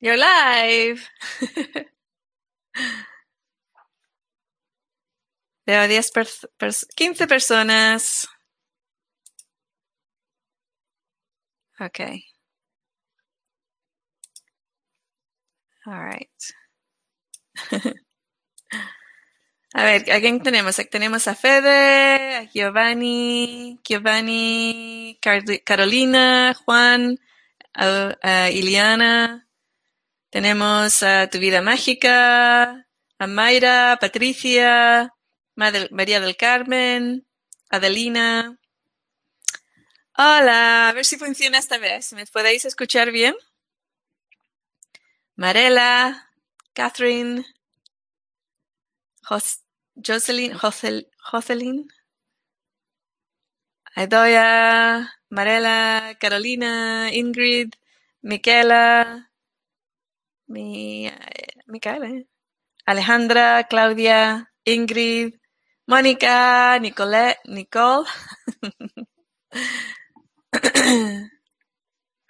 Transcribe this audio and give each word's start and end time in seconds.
You're 0.00 0.16
live. 0.18 1.08
Veo 5.66 5.88
10 5.88 6.10
pers 6.12 6.46
pers 6.58 6.86
15 6.96 7.26
personas. 7.26 8.26
Okay. 11.80 12.24
All 15.86 15.94
right. 15.94 16.28
A 19.74 19.84
ver, 19.84 20.10
¿a 20.12 20.20
quién 20.20 20.42
tenemos? 20.42 20.76
Tenemos 20.90 21.28
a 21.28 21.34
Fede, 21.34 22.36
a 22.36 22.44
Giovanni, 22.52 23.78
Giovanni, 23.84 25.18
Car 25.22 25.42
Carolina, 25.64 26.54
Juan, 26.64 27.18
a, 27.74 28.16
a 28.22 28.50
Iliana. 28.50 29.47
Tenemos 30.30 31.02
a 31.02 31.28
Tu 31.30 31.38
Vida 31.38 31.62
Mágica, 31.62 32.86
a 33.18 33.26
Mayra, 33.26 33.96
Patricia, 33.98 35.14
María 35.54 36.20
del 36.20 36.36
Carmen, 36.36 37.26
Adelina. 37.70 38.58
Hola, 40.18 40.90
a 40.90 40.92
ver 40.92 41.06
si 41.06 41.16
funciona 41.16 41.56
esta 41.56 41.78
vez. 41.78 42.12
¿Me 42.12 42.26
podéis 42.26 42.66
escuchar 42.66 43.10
bien? 43.10 43.34
Marela, 45.34 46.30
Catherine, 46.74 47.46
Jos 49.22 49.64
Jocelyn, 49.96 50.52
Jocelyn, 50.52 51.88
Marela, 55.30 56.16
Carolina, 56.20 57.08
Ingrid, 57.12 57.72
Miquela, 58.20 59.27
mi, 60.48 61.10
Micaela, 61.66 62.08
¿eh? 62.08 62.26
Alejandra, 62.86 63.64
Claudia, 63.64 64.52
Ingrid, 64.64 65.34
Mónica, 65.86 66.78
Nicolette, 66.80 67.38
Nicole. 67.44 68.08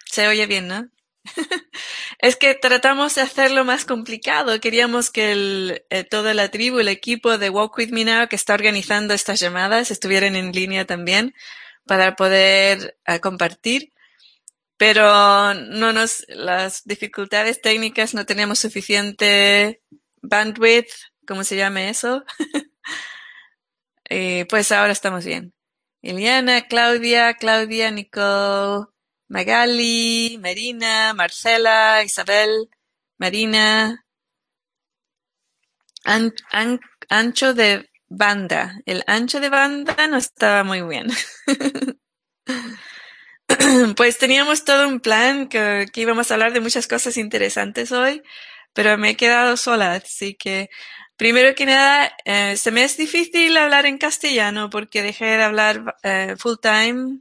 Se 0.06 0.28
oye 0.28 0.46
bien, 0.46 0.68
¿no? 0.68 0.88
es 2.18 2.36
que 2.36 2.54
tratamos 2.54 3.14
de 3.14 3.22
hacerlo 3.22 3.64
más 3.64 3.84
complicado. 3.84 4.60
Queríamos 4.60 5.10
que 5.10 5.32
el, 5.32 5.84
eh, 5.90 6.04
toda 6.04 6.34
la 6.34 6.50
tribu, 6.50 6.78
el 6.78 6.88
equipo 6.88 7.38
de 7.38 7.50
Walk 7.50 7.76
With 7.78 7.90
Me 7.90 8.04
Now 8.04 8.28
que 8.28 8.36
está 8.36 8.54
organizando 8.54 9.14
estas 9.14 9.40
llamadas 9.40 9.90
estuvieran 9.90 10.36
en 10.36 10.52
línea 10.52 10.84
también 10.86 11.34
para 11.86 12.16
poder 12.16 12.98
uh, 13.08 13.18
compartir. 13.20 13.92
Pero 14.78 15.54
no 15.54 15.92
nos, 15.92 16.24
las 16.28 16.84
dificultades 16.84 17.60
técnicas 17.60 18.14
no 18.14 18.24
tenemos 18.24 18.60
suficiente 18.60 19.82
bandwidth, 20.22 20.92
¿cómo 21.26 21.44
se 21.44 21.56
llama 21.56 21.88
eso? 21.88 22.24
eh, 24.08 24.46
pues 24.48 24.70
ahora 24.72 24.92
estamos 24.92 25.24
bien. 25.24 25.52
Eliana, 26.00 26.68
Claudia, 26.68 27.34
Claudia, 27.34 27.90
Nicole, 27.90 28.86
Magali, 29.28 30.38
Marina, 30.40 31.12
Marcela, 31.12 32.02
Isabel, 32.04 32.70
Marina. 33.18 34.04
An, 36.04 36.32
an, 36.52 36.80
ancho 37.08 37.52
de 37.52 37.90
banda. 38.08 38.80
El 38.86 39.02
ancho 39.08 39.40
de 39.40 39.48
banda 39.48 40.06
no 40.06 40.16
estaba 40.16 40.62
muy 40.62 40.82
bien. 40.82 41.08
pues 43.96 44.18
teníamos 44.18 44.64
todo 44.64 44.88
un 44.88 45.00
plan 45.00 45.48
que, 45.48 45.86
íbamos 45.94 46.30
a 46.30 46.34
hablar 46.34 46.52
de 46.52 46.60
muchas 46.60 46.86
cosas 46.86 47.16
interesantes 47.16 47.92
hoy, 47.92 48.22
pero 48.72 48.98
me 48.98 49.10
he 49.10 49.16
quedado 49.16 49.56
sola, 49.56 49.94
así 49.94 50.34
que 50.34 50.68
primero 51.16 51.54
que 51.54 51.66
nada, 51.66 52.14
eh, 52.24 52.56
se 52.56 52.70
me 52.70 52.84
es 52.84 52.96
difícil 52.96 53.56
hablar 53.56 53.86
en 53.86 53.98
castellano 53.98 54.70
porque 54.70 55.02
dejé 55.02 55.24
de 55.26 55.42
hablar 55.42 55.96
eh, 56.02 56.36
full 56.38 56.56
time 56.62 57.20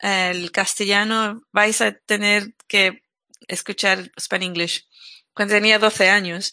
el 0.00 0.52
castellano, 0.52 1.42
vais 1.52 1.80
a 1.80 1.92
tener 1.92 2.54
que 2.68 3.02
escuchar 3.48 4.10
Spanish 4.18 4.48
English. 4.48 4.88
Cuando 5.34 5.54
tenía 5.54 5.78
12 5.78 6.08
años. 6.10 6.52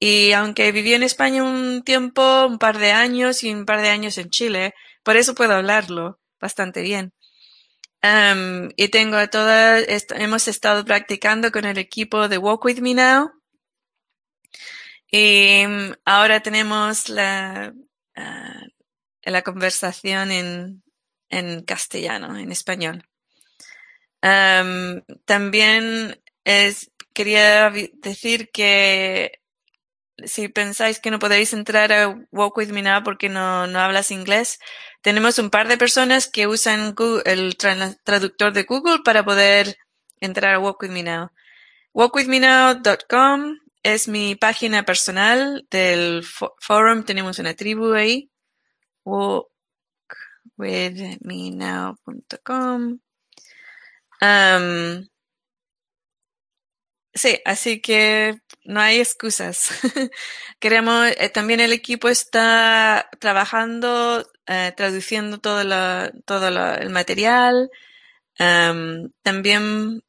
Y 0.00 0.32
aunque 0.32 0.72
viví 0.72 0.94
en 0.94 1.02
España 1.02 1.42
un 1.42 1.82
tiempo, 1.82 2.46
un 2.46 2.58
par 2.58 2.78
de 2.78 2.92
años 2.92 3.42
y 3.42 3.52
un 3.52 3.64
par 3.66 3.80
de 3.82 3.88
años 3.90 4.18
en 4.18 4.30
Chile, 4.30 4.74
por 5.02 5.16
eso 5.16 5.34
puedo 5.34 5.54
hablarlo 5.54 6.20
bastante 6.40 6.82
bien. 6.82 7.12
Um, 8.00 8.70
y 8.76 8.88
tengo 8.88 9.28
toda, 9.28 9.80
est 9.80 10.12
hemos 10.12 10.46
estado 10.46 10.84
practicando 10.84 11.50
con 11.50 11.64
el 11.64 11.78
equipo 11.78 12.28
de 12.28 12.38
Walk 12.38 12.64
With 12.64 12.80
Me 12.80 12.94
Now. 12.94 13.32
Y 15.10 15.64
um, 15.66 15.94
ahora 16.04 16.40
tenemos 16.40 17.08
la, 17.08 17.72
uh, 18.16 18.66
la 19.22 19.42
conversación 19.42 20.30
en, 20.30 20.82
en 21.28 21.62
castellano, 21.64 22.36
en 22.36 22.52
español. 22.52 23.04
Um, 24.22 25.02
también 25.24 26.20
quería 27.14 27.70
decir 27.94 28.50
que 28.52 29.40
si 30.24 30.48
pensáis 30.48 31.00
que 31.00 31.10
no 31.10 31.18
podéis 31.18 31.52
entrar 31.52 31.92
a 31.92 32.08
Walk 32.32 32.56
With 32.56 32.70
Me 32.70 32.82
Now 32.82 33.02
porque 33.02 33.28
no, 33.28 33.66
no 33.66 33.80
hablas 33.80 34.10
inglés, 34.10 34.58
tenemos 35.00 35.38
un 35.38 35.50
par 35.50 35.68
de 35.68 35.78
personas 35.78 36.26
que 36.26 36.46
usan 36.46 36.94
el 37.24 37.56
tra 37.56 37.94
traductor 38.04 38.52
de 38.52 38.64
Google 38.64 39.00
para 39.04 39.24
poder 39.24 39.78
entrar 40.20 40.54
a 40.54 40.58
Walk 40.58 40.82
With 40.82 40.90
Me 40.90 41.02
Now. 41.02 41.30
Walkwithmenow.com 41.94 43.58
es 43.82 44.08
mi 44.08 44.34
página 44.34 44.84
personal 44.84 45.66
del 45.70 46.24
forum, 46.58 47.04
tenemos 47.04 47.38
una 47.38 47.54
tribu 47.54 47.94
ahí 47.94 48.30
withmenow.com. 50.58 53.00
Um, 54.20 55.08
sí, 57.14 57.40
así 57.44 57.80
que 57.80 58.40
no 58.64 58.80
hay 58.80 58.98
excusas. 59.00 59.70
Queremos, 60.60 61.08
eh, 61.16 61.28
también 61.30 61.60
el 61.60 61.72
equipo 61.72 62.08
está 62.08 63.08
trabajando, 63.20 64.28
eh, 64.48 64.72
traduciendo 64.76 65.38
todo, 65.38 65.62
todo 66.24 66.48
el 66.76 66.90
material. 66.90 67.70
Um, 68.40 69.10
también 69.22 70.02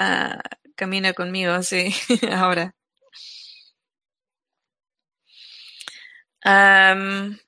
uh, 0.00 0.38
camina 0.76 1.14
conmigo, 1.14 1.62
sí, 1.62 1.94
ahora. 2.32 2.74
Um, 6.44 7.38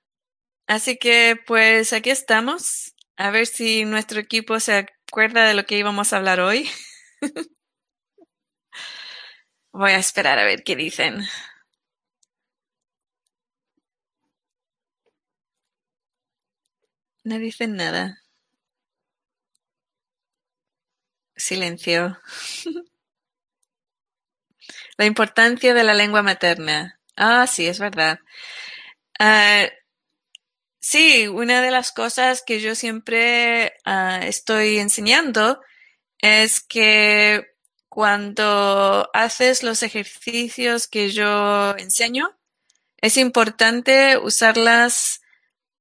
Así 0.66 0.96
que 0.98 1.36
pues 1.46 1.92
aquí 1.92 2.10
estamos. 2.10 2.94
A 3.16 3.30
ver 3.30 3.46
si 3.46 3.84
nuestro 3.84 4.20
equipo 4.20 4.60
se 4.60 4.88
acuerda 5.08 5.46
de 5.46 5.54
lo 5.54 5.66
que 5.66 5.78
íbamos 5.78 6.12
a 6.12 6.18
hablar 6.18 6.40
hoy. 6.40 6.70
Voy 9.72 9.90
a 9.92 9.98
esperar 9.98 10.38
a 10.38 10.44
ver 10.44 10.62
qué 10.64 10.74
dicen. 10.76 11.20
No 17.24 17.38
dicen 17.38 17.76
nada. 17.76 18.22
Silencio. 21.36 22.18
la 24.96 25.06
importancia 25.06 25.74
de 25.74 25.84
la 25.84 25.94
lengua 25.94 26.22
materna. 26.22 27.00
Ah, 27.16 27.46
sí, 27.46 27.66
es 27.66 27.78
verdad. 27.78 28.20
Uh, 29.20 29.68
Sí, 30.86 31.28
una 31.28 31.62
de 31.62 31.70
las 31.70 31.92
cosas 31.92 32.42
que 32.42 32.60
yo 32.60 32.74
siempre 32.74 33.72
uh, 33.86 34.22
estoy 34.22 34.76
enseñando 34.76 35.62
es 36.18 36.60
que 36.60 37.46
cuando 37.88 39.08
haces 39.14 39.62
los 39.62 39.82
ejercicios 39.82 40.86
que 40.86 41.08
yo 41.08 41.74
enseño, 41.78 42.38
es 42.98 43.16
importante 43.16 44.18
usarlas 44.18 45.22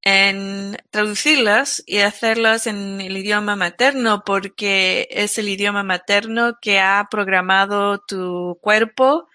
en 0.04 0.78
traducirlas 0.92 1.84
y 1.86 2.00
hacerlas 2.00 2.68
en 2.68 3.02
el 3.02 3.18
idioma 3.18 3.56
materno 3.56 4.24
porque 4.26 5.08
es 5.12 5.38
el 5.38 5.50
idioma 5.50 5.84
materno 5.84 6.58
que 6.62 6.80
ha 6.80 7.08
programado 7.10 8.00
tu 8.00 8.60
cuerpo 8.62 9.28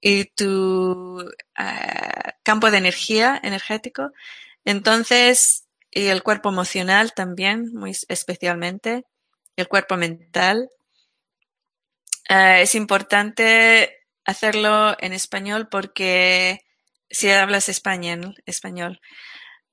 y 0.00 0.24
tu 0.26 1.20
uh, 1.20 2.30
campo 2.42 2.70
de 2.70 2.78
energía 2.78 3.38
energético 3.42 4.12
entonces, 4.68 5.66
y 5.90 6.08
el 6.08 6.22
cuerpo 6.22 6.50
emocional 6.50 7.14
también, 7.14 7.72
muy 7.72 7.96
especialmente, 8.08 9.04
el 9.56 9.66
cuerpo 9.66 9.96
mental. 9.96 10.68
Uh, 12.28 12.60
es 12.60 12.74
importante 12.74 13.96
hacerlo 14.26 14.94
en 15.00 15.14
español 15.14 15.68
porque 15.70 16.60
si 17.08 17.30
hablas 17.30 17.70
español, 17.70 18.34
español. 18.44 19.00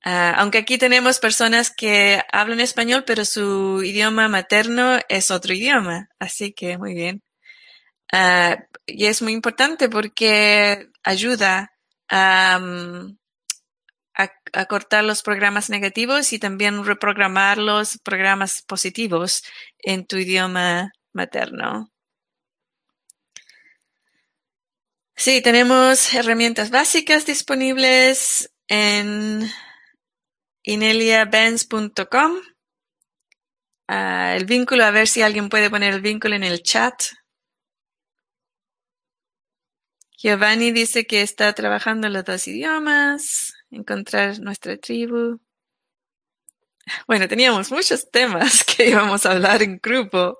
Uh, 0.06 0.38
aunque 0.38 0.58
aquí 0.58 0.78
tenemos 0.78 1.18
personas 1.18 1.72
que 1.74 2.22
hablan 2.30 2.60
español, 2.60 3.02
pero 3.04 3.24
su 3.24 3.82
idioma 3.82 4.28
materno 4.28 5.00
es 5.08 5.32
otro 5.32 5.52
idioma, 5.52 6.08
así 6.20 6.52
que 6.52 6.78
muy 6.78 6.94
bien. 6.94 7.24
Uh, 8.12 8.54
y 8.86 9.06
es 9.06 9.20
muy 9.20 9.32
importante 9.32 9.88
porque 9.88 10.90
ayuda 11.02 11.72
a, 12.08 12.60
cortar 14.68 15.02
los 15.02 15.22
programas 15.22 15.70
negativos 15.70 16.32
y 16.32 16.38
también 16.38 16.84
reprogramar 16.84 17.58
los 17.58 17.98
programas 17.98 18.62
positivos 18.62 19.42
en 19.78 20.06
tu 20.06 20.18
idioma 20.18 20.92
materno. 21.14 21.90
Sí, 25.16 25.40
tenemos 25.42 26.14
herramientas 26.14 26.70
básicas 26.70 27.26
disponibles 27.26 28.52
en 28.68 29.50
ineliabenz.com. 30.66 32.32
Uh, 33.88 34.34
el 34.36 34.44
vínculo, 34.44 34.84
a 34.84 34.90
ver 34.90 35.06
si 35.06 35.22
alguien 35.22 35.48
puede 35.48 35.70
poner 35.70 35.94
el 35.94 36.00
vínculo 36.00 36.34
en 36.34 36.44
el 36.44 36.62
chat. 36.62 36.94
Giovanni 40.18 40.72
dice 40.72 41.06
que 41.06 41.22
está 41.22 41.52
trabajando 41.52 42.08
en 42.08 42.14
los 42.14 42.24
dos 42.24 42.48
idiomas, 42.48 43.54
encontrar 43.70 44.40
nuestra 44.40 44.76
tribu. 44.76 45.38
Bueno, 47.06 47.28
teníamos 47.28 47.70
muchos 47.70 48.10
temas 48.10 48.64
que 48.64 48.90
íbamos 48.90 49.24
a 49.24 49.32
hablar 49.32 49.62
en 49.62 49.78
grupo. 49.80 50.38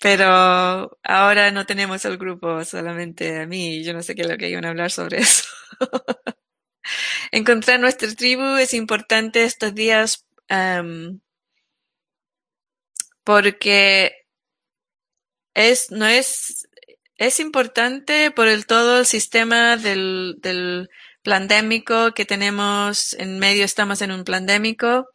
Pero 0.00 0.98
ahora 1.04 1.50
no 1.52 1.64
tenemos 1.64 2.04
el 2.04 2.18
grupo, 2.18 2.64
solamente 2.64 3.40
a 3.40 3.46
mí. 3.46 3.84
Yo 3.84 3.92
no 3.94 4.02
sé 4.02 4.14
qué 4.14 4.22
es 4.22 4.28
lo 4.28 4.36
que 4.36 4.50
iban 4.50 4.64
a 4.64 4.70
hablar 4.70 4.90
sobre 4.90 5.18
eso. 5.18 5.44
Encontrar 7.30 7.80
nuestra 7.80 8.12
tribu 8.14 8.56
es 8.56 8.74
importante 8.74 9.44
estos 9.44 9.74
días 9.74 10.26
porque 13.24 14.12
es, 15.54 15.90
no 15.90 16.06
es, 16.06 16.68
es 17.16 17.40
importante 17.40 18.30
por 18.30 18.48
el 18.48 18.66
todo 18.66 19.00
el 19.00 19.06
sistema 19.06 19.76
del, 19.76 20.36
del 20.38 20.88
pandémico 21.22 22.12
que 22.14 22.24
tenemos 22.24 23.14
en 23.14 23.38
medio, 23.38 23.64
estamos 23.64 24.02
en 24.02 24.12
un 24.12 24.24
pandémico 24.24 25.08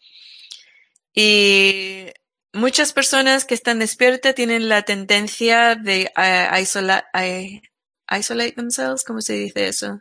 y 1.13 2.07
muchas 2.53 2.93
personas 2.93 3.45
que 3.45 3.55
están 3.55 3.79
despiertas 3.79 4.35
tienen 4.35 4.69
la 4.69 4.83
tendencia 4.83 5.75
de 5.75 6.11
uh, 6.15 6.57
isolar, 6.59 7.05
uh, 7.13 8.15
isolate 8.15 8.53
themselves, 8.53 9.03
¿cómo 9.03 9.21
se 9.21 9.33
dice 9.33 9.67
eso? 9.67 9.99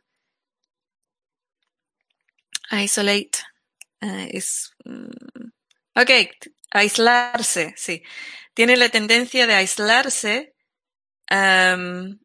Isolate 2.70 3.38
uh, 4.02 4.28
es 4.30 4.72
um, 4.84 5.08
ok, 5.94 6.10
aislarse, 6.70 7.74
sí. 7.76 8.02
Tienen 8.54 8.78
la 8.80 8.88
tendencia 8.88 9.46
de 9.46 9.54
aislarse 9.54 10.54
um, 11.30 12.18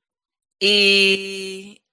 y, 0.60 1.84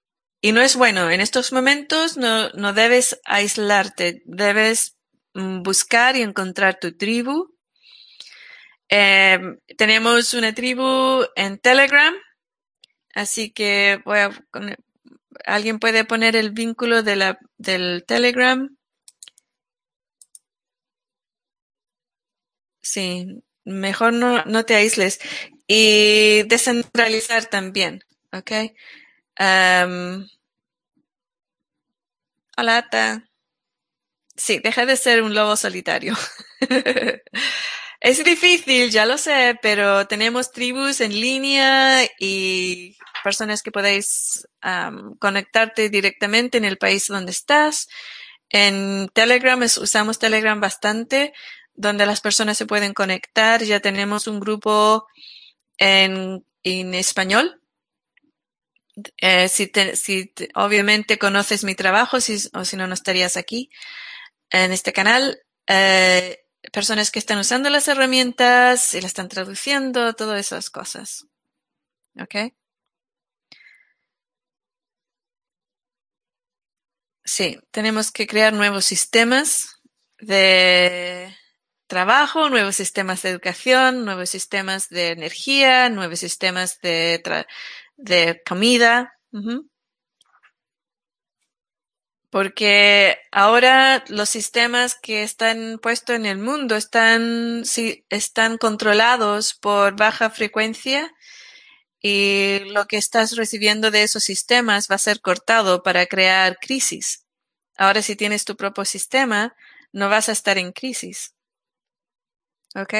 y 0.41 0.51
no 0.51 0.61
es 0.61 0.75
bueno. 0.75 1.09
En 1.09 1.21
estos 1.21 1.51
momentos 1.51 2.17
no, 2.17 2.49
no 2.51 2.73
debes 2.73 3.19
aislarte, 3.25 4.21
debes 4.25 4.97
um, 5.33 5.63
buscar 5.63 6.15
y 6.15 6.21
encontrar 6.21 6.79
tu 6.79 6.95
tribu 6.95 7.53
eh, 8.89 9.39
tenemos 9.77 10.33
una 10.33 10.53
tribu 10.53 11.23
en 11.35 11.59
Telegram, 11.59 12.13
así 13.13 13.51
que 13.51 14.01
voy 14.03 14.17
a, 14.17 14.31
alguien 15.45 15.79
puede 15.79 16.05
poner 16.05 16.35
el 16.35 16.51
vínculo 16.51 17.03
de 17.03 17.15
la, 17.15 17.39
del 17.57 18.03
Telegram. 18.07 18.69
Sí, 22.81 23.43
mejor 23.65 24.13
no, 24.13 24.43
no 24.45 24.65
te 24.65 24.75
aísles. 24.75 25.19
Y 25.67 26.43
descentralizar 26.43 27.45
también, 27.45 28.01
¿ok? 28.33 28.51
Hola, 32.57 32.77
Ata. 32.77 33.23
Sí, 34.35 34.59
deja 34.63 34.85
de 34.85 34.95
ser 34.97 35.21
un 35.21 35.33
lobo 35.35 35.55
solitario. 35.57 36.15
Es 38.01 38.23
difícil, 38.23 38.91
ya 38.91 39.05
lo 39.05 39.17
sé, 39.17 39.59
pero 39.61 40.07
tenemos 40.07 40.51
tribus 40.51 41.01
en 41.01 41.19
línea 41.19 42.05
y 42.17 42.97
personas 43.25 43.61
que 43.61 43.71
podéis 43.71 44.47
um, 44.63 45.17
conectarte 45.17 45.89
directamente 45.89 46.57
en 46.57 46.63
el 46.63 46.77
país 46.77 47.07
donde 47.07 47.31
estás. 47.31 47.89
En 48.49 49.09
Telegram 49.13 49.61
usamos 49.61 50.17
Telegram 50.17 50.61
bastante, 50.61 51.33
donde 51.73 52.05
las 52.05 52.21
personas 52.21 52.57
se 52.57 52.65
pueden 52.65 52.93
conectar. 52.93 53.63
Ya 53.63 53.81
tenemos 53.81 54.27
un 54.27 54.39
grupo 54.39 55.05
en, 55.77 56.45
en 56.63 56.93
español. 56.93 57.61
Eh, 59.17 59.49
si, 59.49 59.67
te, 59.67 59.97
si 59.97 60.27
te, 60.27 60.49
obviamente 60.55 61.17
conoces 61.17 61.65
mi 61.65 61.75
trabajo, 61.75 62.17
o 62.17 62.21
si 62.21 62.77
no, 62.77 62.87
no 62.87 62.93
estarías 62.93 63.35
aquí 63.35 63.69
en 64.51 64.71
este 64.71 64.93
canal. 64.93 65.41
Eh, 65.67 66.39
personas 66.71 67.11
que 67.11 67.19
están 67.19 67.39
usando 67.39 67.69
las 67.69 67.87
herramientas 67.87 68.93
y 68.93 69.01
las 69.01 69.09
están 69.09 69.29
traduciendo, 69.29 70.13
todas 70.13 70.39
esas 70.39 70.69
cosas. 70.69 71.25
¿Ok? 72.19 72.53
Sí, 77.23 77.59
tenemos 77.71 78.11
que 78.11 78.27
crear 78.27 78.53
nuevos 78.53 78.85
sistemas 78.85 79.81
de 80.19 81.35
trabajo, 81.87 82.49
nuevos 82.49 82.75
sistemas 82.75 83.21
de 83.21 83.29
educación, 83.29 84.05
nuevos 84.05 84.29
sistemas 84.29 84.89
de 84.89 85.09
energía, 85.09 85.89
nuevos 85.89 86.19
sistemas 86.19 86.79
de, 86.81 87.21
de 87.97 88.41
comida. 88.47 89.13
Porque 92.29 93.17
ahora 93.31 94.03
los 94.07 94.29
sistemas 94.29 94.95
que 94.95 95.23
están 95.23 95.79
puestos 95.81 96.15
en 96.15 96.25
el 96.25 96.37
mundo 96.37 96.75
están, 96.75 97.63
están 98.09 98.57
controlados 98.57 99.55
por 99.55 99.95
baja 99.95 100.29
frecuencia 100.29 101.11
y 102.01 102.59
lo 102.67 102.85
que 102.85 102.97
estás 102.97 103.35
recibiendo 103.35 103.91
de 103.91 104.03
esos 104.03 104.23
sistemas 104.23 104.87
va 104.89 104.95
a 104.95 104.99
ser 104.99 105.21
cortado 105.21 105.83
para 105.83 106.05
crear 106.05 106.57
crisis. 106.59 107.25
Ahora 107.77 108.01
si 108.01 108.15
tienes 108.15 108.45
tu 108.45 108.55
propio 108.55 108.85
sistema, 108.85 109.55
no 109.91 110.09
vas 110.09 110.29
a 110.29 110.33
estar 110.33 110.57
en 110.57 110.71
crisis. 110.71 111.33
¿Ok? 112.75 112.93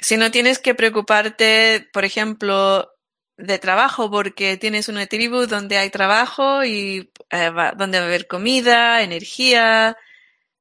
Si 0.00 0.16
no 0.16 0.30
tienes 0.30 0.58
que 0.58 0.74
preocuparte, 0.74 1.88
por 1.92 2.04
ejemplo, 2.04 2.90
de 3.36 3.58
trabajo 3.58 4.10
porque 4.10 4.56
tienes 4.56 4.88
una 4.88 5.06
tribu 5.06 5.46
donde 5.46 5.78
hay 5.78 5.90
trabajo 5.90 6.64
y 6.64 7.10
eh, 7.30 7.50
donde 7.76 7.98
va 7.98 8.04
a 8.04 8.06
haber 8.06 8.26
comida, 8.26 9.02
energía, 9.02 9.96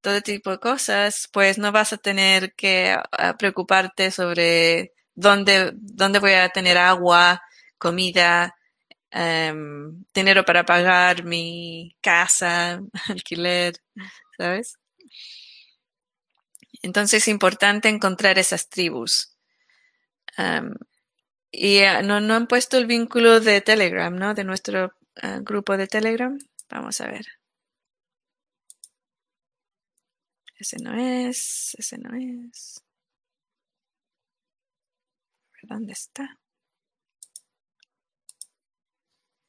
todo 0.01 0.21
tipo 0.21 0.51
de 0.51 0.59
cosas, 0.59 1.29
pues 1.31 1.57
no 1.57 1.71
vas 1.71 1.93
a 1.93 1.97
tener 1.97 2.53
que 2.55 2.97
uh, 2.97 3.37
preocuparte 3.37 4.11
sobre 4.11 4.93
dónde, 5.13 5.71
dónde 5.75 6.19
voy 6.19 6.33
a 6.33 6.49
tener 6.49 6.77
agua, 6.77 7.41
comida, 7.77 8.55
um, 9.13 10.03
dinero 10.13 10.43
para 10.43 10.65
pagar 10.65 11.23
mi 11.23 11.95
casa, 12.01 12.81
alquiler, 13.09 13.75
¿sabes? 14.37 14.77
Entonces 16.81 17.23
es 17.23 17.27
importante 17.27 17.89
encontrar 17.89 18.39
esas 18.39 18.69
tribus. 18.69 19.37
Um, 20.37 20.73
y 21.51 21.81
uh, 21.83 22.01
no, 22.03 22.21
no 22.21 22.35
han 22.35 22.47
puesto 22.47 22.77
el 22.77 22.85
vínculo 22.87 23.39
de 23.39 23.61
Telegram, 23.61 24.15
¿no? 24.15 24.33
De 24.33 24.43
nuestro 24.43 24.93
uh, 25.23 25.43
grupo 25.43 25.77
de 25.77 25.87
Telegram. 25.87 26.37
Vamos 26.69 27.01
a 27.01 27.07
ver. 27.07 27.25
Ese 30.55 30.77
no 30.77 30.93
es, 30.93 31.75
ese 31.77 31.97
no 31.97 32.15
es. 32.15 32.83
¿Dónde 35.63 35.93
está? 35.93 36.39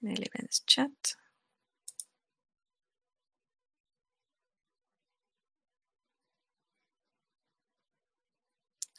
El 0.02 0.26
Events 0.26 0.64
Chat. 0.66 0.92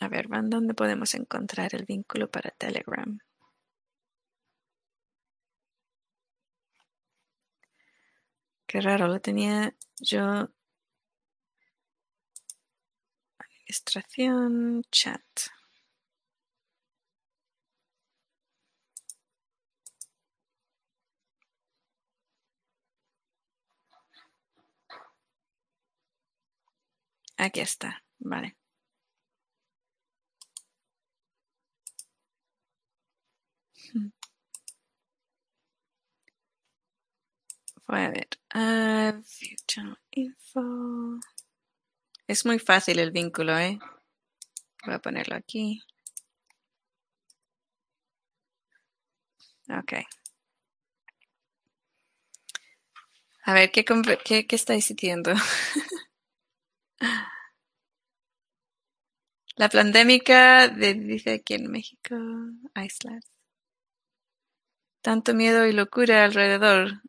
A 0.03 0.09
ver, 0.09 0.27
Van, 0.27 0.49
¿dónde 0.49 0.73
podemos 0.73 1.13
encontrar 1.15 1.73
el 1.75 1.85
vínculo 1.85 2.29
para 2.29 2.51
Telegram? 2.51 3.17
Qué 8.67 8.81
raro, 8.81 9.07
lo 9.07 9.21
tenía 9.21 9.73
yo. 10.01 10.49
Administración, 13.39 14.83
chat. 14.91 15.21
Aquí 27.37 27.59
está, 27.61 28.03
vale. 28.19 28.55
Voy 37.87 37.99
a 38.01 38.09
ver. 38.09 38.27
Uh, 38.55 39.21
view 39.39 39.57
channel 39.67 39.97
info. 40.11 41.19
Es 42.27 42.45
muy 42.45 42.59
fácil 42.59 42.99
el 42.99 43.11
vínculo, 43.11 43.57
¿eh? 43.57 43.79
Voy 44.85 44.93
a 44.95 44.99
ponerlo 44.99 45.35
aquí. 45.35 45.81
Ok. 49.69 49.93
A 53.45 53.53
ver, 53.53 53.71
¿qué, 53.71 53.83
qué, 54.23 54.47
qué 54.47 54.55
estáis 54.55 54.87
diciendo? 54.87 55.33
La 59.55 59.69
pandémica 59.69 60.67
de, 60.67 60.95
dice 60.95 61.33
aquí 61.33 61.53
en 61.53 61.69
México, 61.69 62.15
Iceland. 62.75 63.23
Tanto 65.01 65.33
miedo 65.35 65.67
y 65.67 65.73
locura 65.73 66.25
alrededor. 66.25 67.01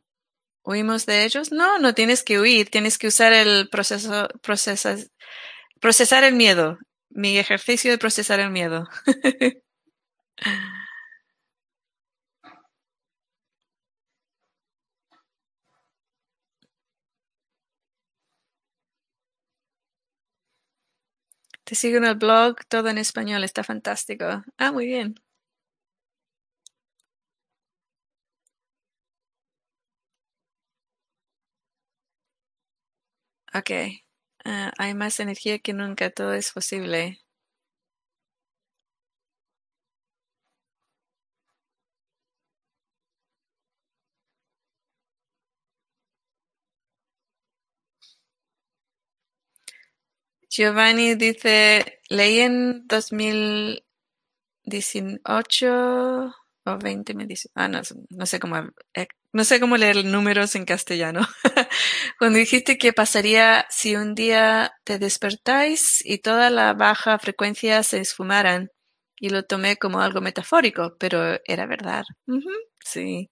¿Huimos 0.65 1.05
de 1.05 1.23
ellos? 1.25 1.51
No, 1.51 1.79
no 1.79 1.93
tienes 1.93 2.23
que 2.23 2.39
huir, 2.39 2.69
tienes 2.69 2.97
que 2.97 3.07
usar 3.07 3.33
el 3.33 3.69
proceso, 3.69 4.27
procesar 4.41 6.23
el 6.23 6.35
miedo. 6.35 6.77
Mi 7.09 7.37
ejercicio 7.37 7.91
de 7.91 7.97
procesar 7.97 8.39
el 8.39 8.49
miedo. 8.51 8.87
Te 21.63 21.75
sigo 21.75 21.97
en 21.97 22.05
el 22.05 22.15
blog, 22.15 22.55
todo 22.69 22.89
en 22.89 22.97
español, 22.97 23.43
está 23.43 23.63
fantástico. 23.63 24.25
Ah, 24.57 24.71
muy 24.71 24.87
bien. 24.87 25.15
Ok. 33.57 33.71
Uh, 34.45 34.69
hay 34.77 34.93
más 34.93 35.19
energía 35.21 35.59
que 35.59 35.71
nunca, 35.73 36.09
todo 36.09 36.33
es 36.33 36.51
posible. 36.51 37.21
Giovanni 50.49 51.15
dice, 51.15 51.99
leí 52.09 52.39
en 52.39 52.87
2018 52.87 53.85
o 56.65 56.77
20 56.77 57.13
me 57.13 57.25
dice, 57.25 57.49
ah, 57.55 57.67
no, 57.67 57.81
no 58.09 58.25
sé 58.25 58.39
cómo, 58.39 58.57
eh, 58.93 59.07
no 59.33 59.43
sé 59.43 59.59
cómo 59.59 59.77
leer 59.77 60.03
números 60.05 60.55
en 60.55 60.65
castellano. 60.65 61.21
Cuando 62.19 62.39
dijiste 62.39 62.77
que 62.77 62.93
pasaría 62.93 63.65
si 63.69 63.95
un 63.95 64.15
día 64.15 64.73
te 64.83 64.99
despertáis 64.99 66.03
y 66.05 66.19
toda 66.19 66.49
la 66.49 66.73
baja 66.73 67.19
frecuencia 67.19 67.83
se 67.83 67.99
esfumaran, 67.99 68.69
y 69.19 69.29
lo 69.29 69.43
tomé 69.43 69.77
como 69.77 70.01
algo 70.01 70.21
metafórico, 70.21 70.95
pero 70.99 71.39
era 71.45 71.65
verdad. 71.65 72.03
sí. 72.83 73.29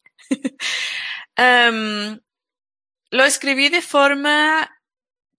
um, 1.38 2.18
lo 3.12 3.24
escribí 3.24 3.70
de 3.70 3.82
forma 3.82 4.70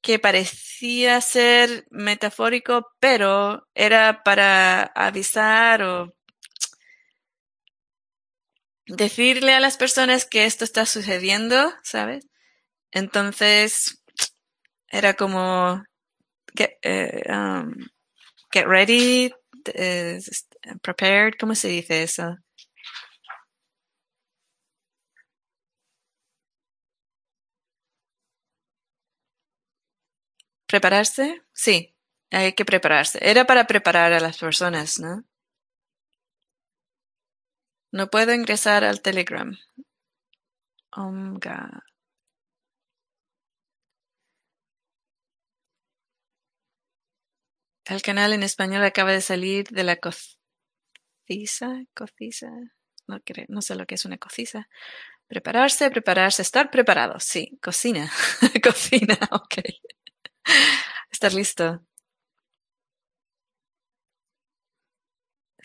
que 0.00 0.18
parecía 0.18 1.20
ser 1.20 1.86
metafórico, 1.90 2.86
pero 3.00 3.66
era 3.74 4.22
para 4.22 4.82
avisar 4.82 5.82
o 5.82 6.14
decirle 8.86 9.54
a 9.54 9.60
las 9.60 9.76
personas 9.76 10.24
que 10.26 10.44
esto 10.44 10.64
está 10.64 10.86
sucediendo, 10.86 11.72
¿sabes? 11.82 12.26
Entonces, 12.92 14.02
era 14.88 15.14
como 15.14 15.82
get, 16.56 16.72
eh, 16.82 17.22
um, 17.28 17.74
get 18.52 18.66
ready, 18.66 19.32
uh, 19.68 20.78
prepared, 20.82 21.34
¿cómo 21.40 21.54
se 21.54 21.68
dice 21.68 22.02
eso? 22.02 22.36
¿Prepararse? 30.66 31.42
Sí, 31.52 31.94
hay 32.30 32.52
que 32.54 32.64
prepararse. 32.64 33.18
Era 33.22 33.46
para 33.46 33.66
preparar 33.66 34.12
a 34.12 34.20
las 34.20 34.38
personas, 34.38 34.98
¿no? 34.98 35.24
No 37.94 38.08
puedo 38.10 38.34
ingresar 38.34 38.82
al 38.82 39.00
Telegram. 39.02 39.56
Omga. 40.96 41.84
El 47.84 48.02
canal 48.02 48.32
en 48.32 48.42
español 48.42 48.82
acaba 48.82 49.12
de 49.12 49.20
salir 49.20 49.68
de 49.68 49.84
la 49.84 49.94
cociza, 49.94 51.84
no, 53.06 53.20
no 53.46 53.62
sé 53.62 53.76
lo 53.76 53.86
que 53.86 53.94
es 53.94 54.04
una 54.04 54.18
cociza. 54.18 54.68
Prepararse, 55.28 55.88
prepararse, 55.92 56.42
estar 56.42 56.72
preparado, 56.72 57.20
sí, 57.20 57.60
cocina, 57.62 58.10
cocina, 58.64 59.16
ok. 59.30 59.58
Estar 61.12 61.32
listo. 61.32 61.86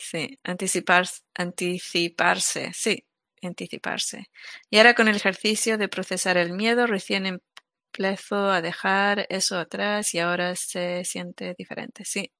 Sí, 0.00 0.38
anticiparse, 0.44 1.20
anticiparse, 1.34 2.70
sí, 2.72 3.04
anticiparse. 3.42 4.28
Y 4.70 4.78
ahora 4.78 4.94
con 4.94 5.08
el 5.08 5.16
ejercicio 5.16 5.76
de 5.78 5.88
procesar 5.88 6.38
el 6.38 6.52
miedo, 6.52 6.86
recién 6.86 7.26
empiezo 7.26 8.50
a 8.50 8.62
dejar 8.62 9.26
eso 9.28 9.58
atrás 9.58 10.14
y 10.14 10.18
ahora 10.20 10.56
se 10.56 11.04
siente 11.04 11.54
diferente. 11.58 12.04
Sí, 12.06 12.32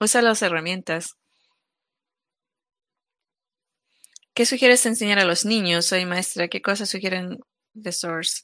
usa 0.00 0.22
las 0.22 0.42
herramientas. 0.42 1.16
¿Qué 4.34 4.46
sugieres 4.46 4.86
enseñar 4.86 5.18
a 5.18 5.24
los 5.24 5.44
niños? 5.44 5.86
Soy 5.86 6.06
maestra. 6.06 6.48
¿Qué 6.48 6.62
cosas 6.62 6.88
sugieren 6.88 7.38
de 7.74 7.92
Source? 7.92 8.42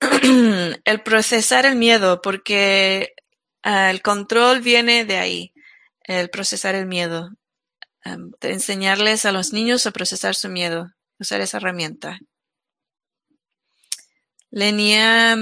el 0.84 1.02
procesar 1.02 1.66
el 1.66 1.76
miedo, 1.76 2.20
porque 2.22 3.14
ah, 3.62 3.90
el 3.90 4.02
control 4.02 4.60
viene 4.60 5.04
de 5.04 5.16
ahí, 5.18 5.52
el 6.04 6.30
procesar 6.30 6.74
el 6.74 6.86
miedo. 6.86 7.30
Enseñarles 8.40 9.24
a 9.24 9.32
los 9.32 9.52
niños 9.52 9.86
a 9.86 9.90
procesar 9.90 10.34
su 10.34 10.48
miedo, 10.48 10.90
usar 11.18 11.40
esa 11.40 11.58
herramienta. 11.58 12.18
Lenia, 14.50 15.36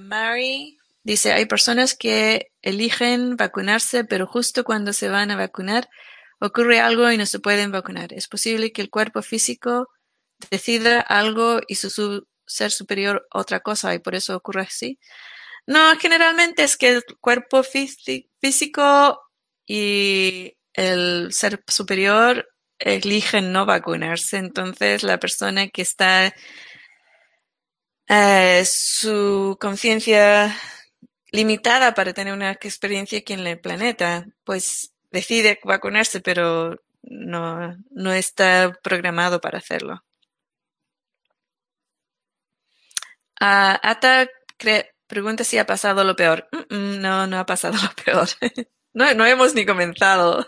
Mari 0.00 0.78
dice, 1.02 1.32
hay 1.32 1.46
personas 1.46 1.94
que 1.94 2.50
eligen 2.60 3.36
vacunarse, 3.36 4.04
pero 4.04 4.26
justo 4.26 4.64
cuando 4.64 4.92
se 4.92 5.08
van 5.08 5.30
a 5.30 5.36
vacunar 5.36 5.88
ocurre 6.40 6.80
algo 6.80 7.10
y 7.10 7.16
no 7.16 7.26
se 7.26 7.38
pueden 7.40 7.72
vacunar. 7.72 8.12
Es 8.12 8.28
posible 8.28 8.72
que 8.72 8.82
el 8.82 8.90
cuerpo 8.90 9.22
físico 9.22 9.88
decida 10.50 11.00
algo 11.00 11.60
y 11.66 11.76
su, 11.76 12.26
ser 12.46 12.70
superior 12.70 13.26
otra 13.32 13.60
cosa 13.60 13.94
y 13.94 13.98
por 14.00 14.14
eso 14.14 14.36
ocurre 14.36 14.62
así. 14.62 14.98
No, 15.66 15.96
generalmente 15.98 16.64
es 16.64 16.76
que 16.76 16.88
el 16.90 17.04
cuerpo 17.20 17.62
físico 17.62 19.20
y 19.68 20.56
el 20.72 21.32
ser 21.32 21.62
superior 21.68 22.48
eligen 22.78 23.52
no 23.52 23.66
vacunarse. 23.66 24.38
Entonces 24.38 25.02
la 25.04 25.18
persona 25.18 25.68
que 25.68 25.82
está 25.82 26.34
eh, 28.08 28.64
su 28.66 29.56
conciencia 29.60 30.56
limitada 31.30 31.94
para 31.94 32.14
tener 32.14 32.32
una 32.32 32.52
experiencia 32.52 33.18
aquí 33.18 33.34
en 33.34 33.46
el 33.46 33.60
planeta, 33.60 34.26
pues 34.44 34.94
decide 35.10 35.60
vacunarse, 35.64 36.20
pero 36.20 36.76
no, 37.02 37.76
no 37.90 38.12
está 38.12 38.72
programado 38.82 39.40
para 39.40 39.58
hacerlo. 39.58 40.02
Uh, 43.40 43.78
Ata 43.82 44.26
pregunta 45.06 45.44
si 45.44 45.58
ha 45.58 45.66
pasado 45.66 46.02
lo 46.04 46.16
peor. 46.16 46.48
Mm, 46.52 46.74
mm, 46.74 47.00
no, 47.00 47.26
no 47.26 47.38
ha 47.38 47.46
pasado 47.46 47.74
lo 47.82 47.90
peor. 48.04 48.28
no, 48.98 49.14
no 49.14 49.24
hemos 49.26 49.54
ni 49.54 49.64
comenzado. 49.64 50.46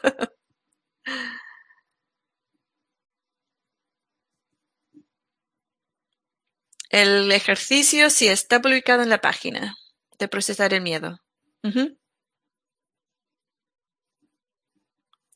El 6.91 7.31
ejercicio 7.31 8.11
sí 8.11 8.27
está 8.27 8.61
publicado 8.61 9.05
en 9.05 9.09
la 9.09 9.21
página 9.21 9.77
de 10.19 10.27
procesar 10.27 10.75
el 10.75 10.81
miedo. 10.81 11.21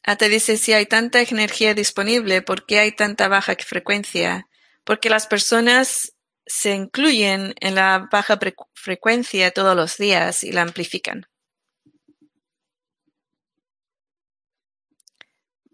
Ata 0.02 0.26
dice 0.26 0.56
si 0.56 0.73
hay 0.73 0.87
tanta 0.87 1.21
energía 1.23 1.73
disponible, 1.75 2.42
¿por 2.42 2.66
qué 2.66 2.80
hay 2.80 2.90
tanta 2.90 3.28
baja 3.28 3.54
frecuencia? 3.54 4.49
Porque 4.83 5.09
las 5.09 5.28
personas 5.28 6.16
se 6.47 6.75
incluyen 6.75 7.54
en 7.61 7.76
la 7.76 8.09
baja 8.11 8.37
frecuencia 8.75 9.52
todos 9.52 9.76
los 9.76 9.97
días 9.97 10.42
y 10.42 10.50
la 10.50 10.62
amplifican. 10.62 11.28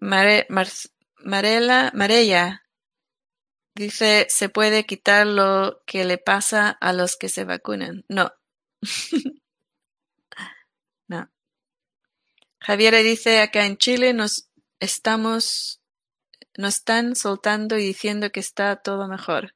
Marela, 0.01 1.91
Marella 1.95 2.63
dice, 3.75 4.27
¿se 4.29 4.49
puede 4.49 4.85
quitar 4.85 5.27
lo 5.27 5.83
que 5.87 6.05
le 6.05 6.19
pasa 6.19 6.71
a 6.71 6.93
los 6.93 7.17
que 7.17 7.29
se 7.29 7.45
vacunan? 7.45 8.05
No. 8.09 8.33
no. 11.09 11.31
Javiera 12.61 12.99
dice, 12.99 13.41
acá 13.41 13.67
en 13.67 13.77
Chile 13.77 14.13
nos 14.13 14.51
estamos, 14.81 15.81
nos 16.57 16.77
están 16.77 17.15
soltando 17.15 17.79
y 17.79 17.85
diciendo 17.85 18.31
que 18.31 18.41
está 18.41 18.77
todo 18.77 19.07
mejor. 19.09 19.55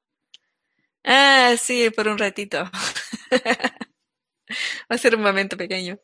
Ah, 1.05 1.55
sí, 1.59 1.91
por 1.91 2.09
un 2.09 2.19
ratito. 2.19 2.59
Va 4.91 4.97
a 4.97 4.99
ser 4.99 5.17
un 5.17 5.23
momento 5.23 5.57
pequeño. 5.57 5.99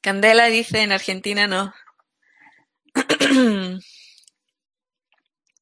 Candela 0.00 0.46
dice, 0.46 0.82
en 0.82 0.92
Argentina 0.92 1.46
no. 1.46 1.74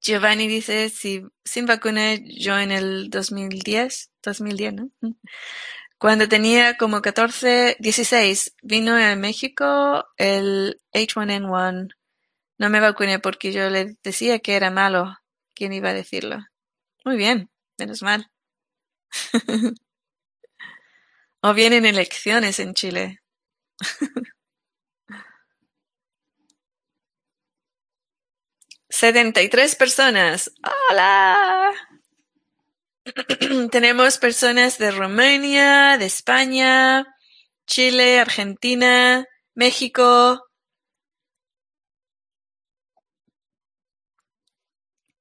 Giovanni 0.00 0.49
dice, 0.49 0.88
si 0.90 1.23
sin 1.45 1.66
vacuna 1.66 2.14
yo 2.25 2.59
en 2.59 2.71
el 2.71 3.11
2010, 3.11 4.11
2010, 4.23 4.75
¿no? 4.75 4.90
Cuando 5.99 6.28
tenía 6.28 6.76
como 6.76 7.02
14, 7.02 7.76
16, 7.80 8.54
vino 8.62 8.95
a 8.95 9.16
México 9.16 10.07
el 10.16 10.80
H1N1. 10.92 11.95
No 12.59 12.71
me 12.71 12.80
vacuné 12.80 13.18
porque 13.18 13.52
yo 13.52 13.68
le 13.68 13.97
decía 14.04 14.38
que 14.38 14.54
era 14.54 14.71
malo. 14.71 15.16
¿Quién 15.54 15.73
iba 15.73 15.90
a 15.90 15.95
decirlo? 15.95 16.38
Muy 17.04 17.16
bien, 17.16 17.50
menos 17.78 18.02
mal. 18.02 18.30
o 21.42 21.54
vienen 21.54 21.85
elecciones 21.85 22.61
en 22.61 22.75
Chile. 22.75 23.21
73 28.91 29.77
personas. 29.77 30.51
¡Hola! 30.91 31.73
Tenemos 33.71 34.19
personas 34.19 34.79
de 34.79 34.91
Rumania, 34.91 35.99
de 35.99 36.07
España, 36.07 37.07
Chile, 37.67 38.19
Argentina, 38.19 39.27
México, 39.55 40.49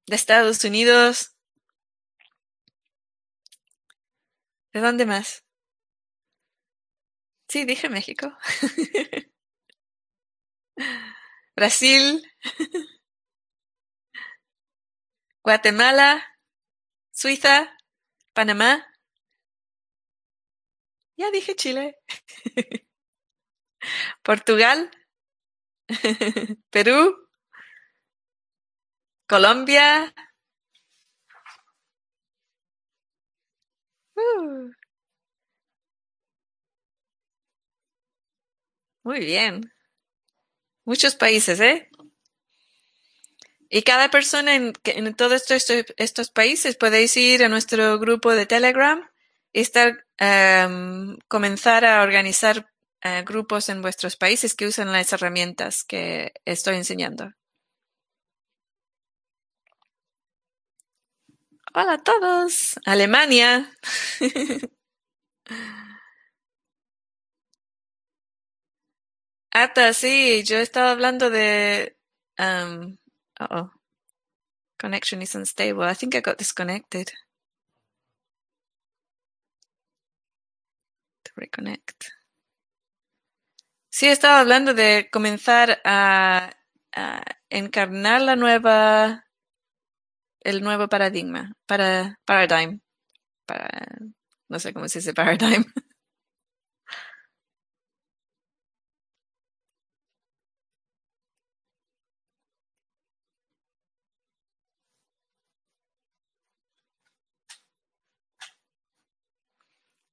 de 0.08 0.16
Estados 0.16 0.64
Unidos. 0.64 1.36
¿De 4.74 4.80
dónde 4.80 5.06
más? 5.06 5.47
Sí, 7.50 7.66
dije 7.66 7.90
México. 7.90 8.32
Brasil. 11.56 12.22
Guatemala, 15.44 16.22
Suiza, 17.12 17.70
Panamá. 18.34 18.86
Ya 21.18 21.32
dije 21.32 21.56
Chile. 21.56 21.98
Portugal, 24.24 24.92
Perú, 26.72 27.16
Colombia. 29.28 30.14
Uh. 34.18 34.77
Muy 39.08 39.22
bien. 39.22 39.72
Muchos 40.84 41.16
países, 41.16 41.62
¿eh? 41.62 41.90
Y 43.70 43.84
cada 43.84 44.12
persona 44.12 44.54
en, 44.54 44.74
en 44.84 45.16
todos 45.16 45.50
estos, 45.50 45.86
estos, 45.96 46.30
países 46.30 46.76
podéis 46.76 47.16
ir 47.16 47.42
a 47.46 47.48
nuestro 47.48 48.00
grupo 48.00 48.34
de 48.36 48.46
Telegram 48.46 49.10
y 49.54 49.62
estar, 49.62 50.06
um, 50.20 51.18
comenzar 51.30 51.86
a 51.86 52.04
organizar 52.04 52.70
uh, 53.06 53.24
grupos 53.24 53.70
en 53.70 53.82
vuestros 53.82 54.18
países 54.18 54.54
que 54.54 54.68
usan 54.68 54.92
las 54.92 55.14
herramientas 55.14 55.86
que 55.86 56.34
estoy 56.44 56.76
enseñando. 56.76 57.32
Hola 61.74 61.94
a 61.94 62.04
todos. 62.04 62.78
Alemania. 62.84 63.72
Ata, 69.60 69.92
sí, 69.94 70.44
yo 70.44 70.58
estaba 70.60 70.92
hablando 70.92 71.32
de 71.32 71.98
um, 72.38 72.96
Uh-oh. 73.40 73.72
Connection 74.78 75.24
is 75.24 75.34
unstable. 75.34 75.84
I 75.84 75.96
think 75.96 76.14
I 76.14 76.22
got 76.22 76.38
disconnected. 76.38 77.08
To 81.24 81.32
reconnect. 81.36 82.06
Sí, 83.90 84.08
estaba 84.08 84.42
hablando 84.42 84.76
de 84.76 85.10
comenzar 85.12 85.82
a, 85.84 86.52
a 86.96 87.24
encarnar 87.50 88.22
la 88.22 88.36
nueva, 88.36 89.26
el 90.42 90.62
nuevo 90.62 90.88
paradigma, 90.88 91.54
para, 91.66 92.20
paradigm, 92.26 92.82
para, 93.48 93.70
no 94.50 94.60
sé 94.60 94.72
cómo 94.74 94.88
se 94.88 95.00
dice 95.00 95.16
paradigm. 95.16 95.66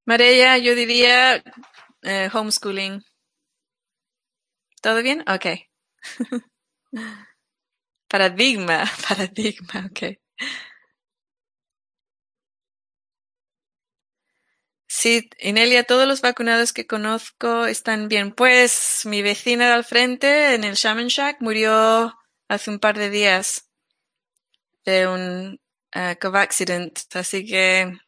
María, 0.06 0.56
yo 0.58 0.74
diría 0.74 1.42
eh, 2.02 2.30
homeschooling. 2.32 3.04
¿Todo 4.82 5.02
bien? 5.02 5.24
Ok. 5.28 5.46
paradigma, 8.08 8.84
paradigma, 9.08 9.86
ok. 9.90 10.16
Sí, 14.88 15.28
Inelia, 15.40 15.84
todos 15.84 16.06
los 16.08 16.20
vacunados 16.22 16.72
que 16.72 16.86
conozco 16.86 17.66
están 17.66 18.08
bien. 18.08 18.32
Pues 18.32 19.02
mi 19.04 19.20
vecina 19.22 19.66
de 19.68 19.72
al 19.74 19.84
frente 19.84 20.54
en 20.54 20.64
el 20.64 20.74
Shaman 20.74 21.08
Shack 21.08 21.40
murió 21.42 22.14
hace 22.48 22.70
un 22.70 22.78
par 22.78 22.96
de 22.98 23.10
días 23.10 23.68
de 24.84 25.06
un 25.06 25.60
uh, 25.96 26.36
accident, 26.36 26.98
así 27.14 27.44
que 27.46 27.98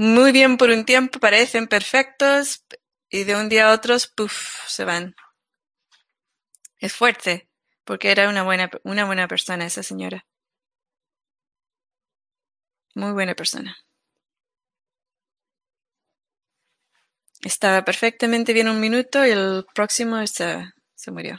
muy 0.00 0.32
bien 0.32 0.56
por 0.56 0.70
un 0.70 0.86
tiempo, 0.86 1.20
parecen 1.20 1.66
perfectos 1.68 2.64
y 3.10 3.24
de 3.24 3.36
un 3.36 3.50
día 3.50 3.68
a 3.68 3.74
otro, 3.74 3.94
puff, 4.16 4.66
se 4.66 4.86
van. 4.86 5.14
Es 6.78 6.94
fuerte, 6.94 7.50
porque 7.84 8.10
era 8.10 8.30
una 8.30 8.42
buena, 8.42 8.70
una 8.82 9.04
buena 9.04 9.28
persona 9.28 9.66
esa 9.66 9.82
señora. 9.82 10.24
Muy 12.94 13.12
buena 13.12 13.34
persona. 13.34 13.76
Estaba 17.42 17.84
perfectamente 17.84 18.54
bien 18.54 18.70
un 18.70 18.80
minuto 18.80 19.26
y 19.26 19.30
el 19.32 19.66
próximo 19.74 20.26
se, 20.26 20.64
se 20.94 21.10
murió. 21.10 21.38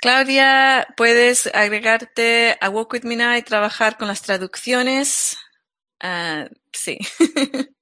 Claudia, 0.00 0.86
puedes 0.96 1.46
agregarte 1.54 2.56
a 2.62 2.70
Walk 2.70 2.92
With 2.94 3.02
Me 3.04 3.16
Now 3.16 3.36
y 3.36 3.42
trabajar 3.42 3.98
con 3.98 4.08
las 4.08 4.22
traducciones. 4.22 5.36
Uh, 6.02 6.48
sí. 6.72 6.98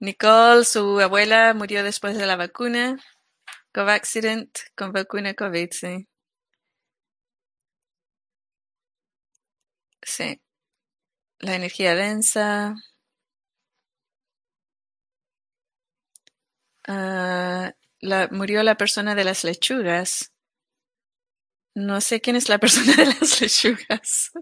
Nicole, 0.00 0.64
su 0.64 1.00
abuela 1.00 1.52
murió 1.54 1.82
después 1.82 2.16
de 2.16 2.26
la 2.26 2.36
vacuna. 2.36 2.98
accident 3.74 4.58
con 4.76 4.92
vacuna 4.92 5.34
COVID, 5.34 5.70
sí. 5.72 6.08
Sí. 10.02 10.40
La 11.40 11.54
energía 11.54 11.94
densa. 11.94 12.74
Uh, 16.88 17.70
la, 18.00 18.28
murió 18.32 18.62
la 18.62 18.76
persona 18.76 19.14
de 19.14 19.24
las 19.24 19.44
lechugas. 19.44 20.30
No 21.76 22.00
sé 22.00 22.20
quién 22.20 22.36
es 22.36 22.48
la 22.48 22.58
persona 22.64 22.94
de 22.96 23.06
las 23.06 23.40
lechugas. 23.40 24.32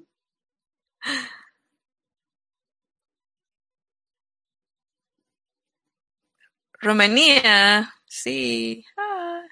Rumanía, 6.83 7.93
sí. 8.07 8.85
Ah. 8.97 9.43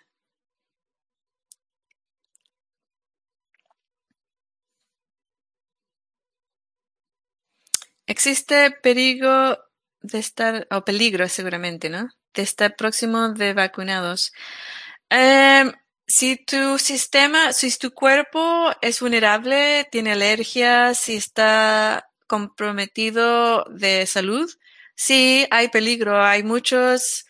Existe 8.07 8.71
peligro 8.83 9.59
de 10.03 10.19
estar, 10.19 10.67
o 10.71 10.85
peligro 10.85 11.29
seguramente, 11.29 11.89
¿no? 11.89 12.09
De 12.35 12.43
estar 12.43 12.77
próximo 12.77 13.31
de 13.31 13.55
vacunados. 13.55 14.33
Em, 15.11 15.73
si 16.07 16.37
tu 16.37 16.79
sistema, 16.79 17.53
si 17.53 17.71
tu 17.79 17.93
cuerpo 17.93 18.73
es 18.83 19.01
vulnerable, 19.01 19.89
tiene 19.91 20.13
alergias, 20.13 20.99
si 20.99 21.17
está 21.17 22.09
comprometido 22.27 23.65
de 23.71 24.07
salud, 24.07 24.51
sí 24.95 25.47
hay 25.51 25.69
peligro. 25.69 26.23
Hay 26.23 26.43
muchos 26.43 27.27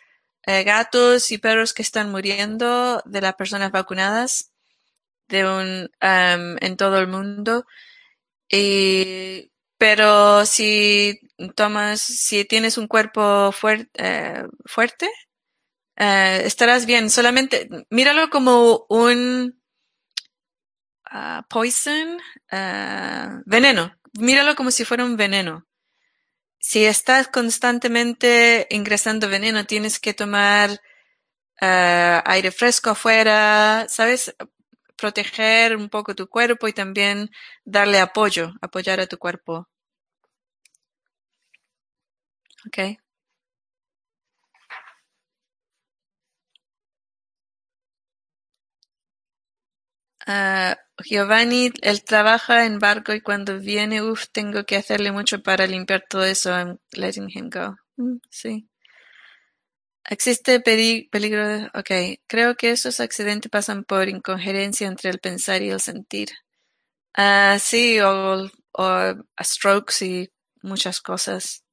eh, 0.46 0.64
gatos 0.64 1.30
y 1.30 1.38
perros 1.38 1.74
que 1.74 1.82
están 1.82 2.10
muriendo 2.10 3.02
de 3.04 3.20
las 3.20 3.34
personas 3.34 3.70
vacunadas 3.72 4.52
de 5.28 5.46
un, 5.46 5.90
em, 6.00 6.56
en 6.60 6.76
todo 6.76 6.98
el 6.98 7.08
mundo. 7.08 7.64
Y, 8.50 9.50
pero 9.78 10.46
si 10.46 11.20
tomas, 11.50 12.00
si 12.00 12.44
tienes 12.44 12.78
un 12.78 12.86
cuerpo 12.86 13.52
eh, 13.94 14.44
fuerte, 14.66 15.10
eh, 15.96 16.42
estarás 16.44 16.86
bien. 16.86 17.10
Solamente 17.10 17.68
míralo 17.90 18.30
como 18.30 18.86
un 18.88 19.60
uh, 21.12 21.42
poison, 21.48 22.18
uh, 22.52 23.42
veneno. 23.46 23.94
Míralo 24.18 24.54
como 24.56 24.70
si 24.70 24.84
fuera 24.84 25.04
un 25.04 25.16
veneno. 25.16 25.66
Si 26.58 26.84
estás 26.84 27.28
constantemente 27.28 28.66
ingresando 28.70 29.28
veneno, 29.28 29.66
tienes 29.66 29.98
que 29.98 30.14
tomar 30.14 30.80
aire 31.60 32.50
fresco 32.50 32.90
afuera, 32.90 33.86
¿sabes? 33.88 34.34
Proteger 34.96 35.76
un 35.76 35.88
poco 35.88 36.14
tu 36.14 36.28
cuerpo 36.28 36.66
y 36.66 36.72
también 36.72 37.30
darle 37.64 38.00
apoyo, 38.00 38.52
apoyar 38.60 39.00
a 39.00 39.06
tu 39.06 39.18
cuerpo. 39.18 39.68
Okay. 42.66 42.98
Uh, 50.26 50.74
Giovanni, 51.04 51.72
él 51.82 52.04
trabaja 52.04 52.64
en 52.64 52.78
barco 52.78 53.12
y 53.12 53.20
cuando 53.20 53.58
viene, 53.58 54.02
uff, 54.02 54.26
tengo 54.30 54.64
que 54.64 54.76
hacerle 54.76 55.10
mucho 55.10 55.42
para 55.42 55.66
limpiar 55.66 56.04
todo 56.08 56.24
eso. 56.24 56.50
I'm 56.50 56.78
letting 56.92 57.28
him 57.28 57.50
go. 57.50 57.76
Mm, 57.96 58.18
sí. 58.30 58.68
Existe 60.04 60.60
peligro 60.60 61.48
de... 61.48 61.64
Ok, 61.74 62.20
creo 62.26 62.54
que 62.56 62.70
esos 62.70 63.00
accidentes 63.00 63.50
pasan 63.50 63.84
por 63.84 64.08
incoherencia 64.08 64.86
entre 64.86 65.10
el 65.10 65.18
pensar 65.18 65.62
y 65.62 65.70
el 65.70 65.80
sentir. 65.80 66.28
Uh, 67.16 67.58
sí, 67.58 68.00
o, 68.00 68.50
o 68.72 69.14
strokes 69.42 70.04
y 70.04 70.30
muchas 70.62 71.00
cosas. 71.00 71.64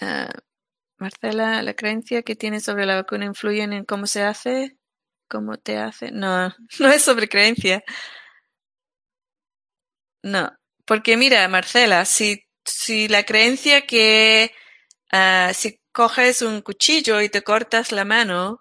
Uh, 0.00 0.38
Marcela, 0.98 1.62
¿la 1.62 1.74
creencia 1.74 2.22
que 2.22 2.36
tienes 2.36 2.64
sobre 2.64 2.86
la 2.86 2.96
vacuna 2.96 3.24
influye 3.26 3.62
en 3.62 3.84
cómo 3.84 4.06
se 4.06 4.22
hace? 4.22 4.78
¿Cómo 5.28 5.58
te 5.58 5.78
hace? 5.78 6.10
No, 6.12 6.54
no 6.80 6.88
es 6.90 7.02
sobre 7.02 7.28
creencia. 7.28 7.82
No, 10.22 10.50
porque 10.86 11.16
mira, 11.16 11.46
Marcela, 11.48 12.04
si, 12.04 12.44
si 12.64 13.08
la 13.08 13.24
creencia 13.24 13.86
que 13.86 14.52
uh, 15.12 15.52
si 15.54 15.80
coges 15.92 16.42
un 16.42 16.62
cuchillo 16.62 17.20
y 17.20 17.28
te 17.28 17.42
cortas 17.42 17.92
la 17.92 18.04
mano, 18.04 18.60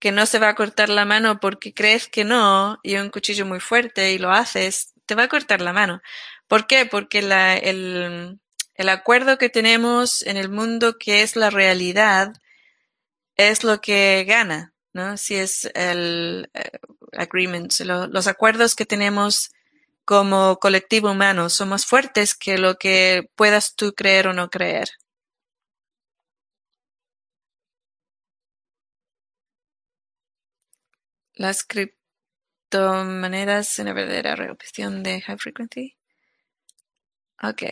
que 0.00 0.12
no 0.12 0.26
se 0.26 0.38
va 0.38 0.50
a 0.50 0.54
cortar 0.54 0.88
la 0.90 1.04
mano 1.04 1.40
porque 1.40 1.74
crees 1.74 2.08
que 2.08 2.24
no, 2.24 2.78
y 2.82 2.96
un 2.96 3.10
cuchillo 3.10 3.46
muy 3.46 3.60
fuerte 3.60 4.12
y 4.12 4.18
lo 4.18 4.30
haces, 4.30 4.92
te 5.06 5.14
va 5.14 5.24
a 5.24 5.28
cortar 5.28 5.60
la 5.60 5.72
mano. 5.72 6.00
¿Por 6.46 6.66
qué? 6.66 6.86
Porque 6.86 7.22
la, 7.22 7.56
el, 7.56 8.38
el 8.78 8.88
acuerdo 8.88 9.36
que 9.38 9.50
tenemos 9.50 10.22
en 10.22 10.36
el 10.38 10.48
mundo 10.48 10.96
que 10.98 11.22
es 11.22 11.36
la 11.36 11.50
realidad 11.50 12.32
es 13.36 13.64
lo 13.64 13.80
que 13.80 14.24
gana. 14.26 14.74
¿no? 14.92 15.16
Si 15.16 15.34
es 15.36 15.64
el 15.74 16.50
eh, 16.54 16.78
agreement, 17.12 17.72
los 17.80 18.26
acuerdos 18.28 18.74
que 18.76 18.86
tenemos 18.86 19.50
como 20.04 20.58
colectivo 20.58 21.10
humano 21.10 21.50
son 21.50 21.70
más 21.70 21.86
fuertes 21.86 22.34
que 22.34 22.58
lo 22.58 22.76
que 22.78 23.30
puedas 23.36 23.74
tú 23.76 23.92
creer 23.94 24.28
o 24.28 24.32
no 24.32 24.50
creer. 24.50 24.88
Las 31.34 31.64
criptomonedas 31.64 33.78
una 33.78 33.92
verdadera 33.94 34.36
reopción 34.36 35.02
de 35.02 35.20
high 35.22 35.38
frequency. 35.38 35.96
Ok. 37.42 37.62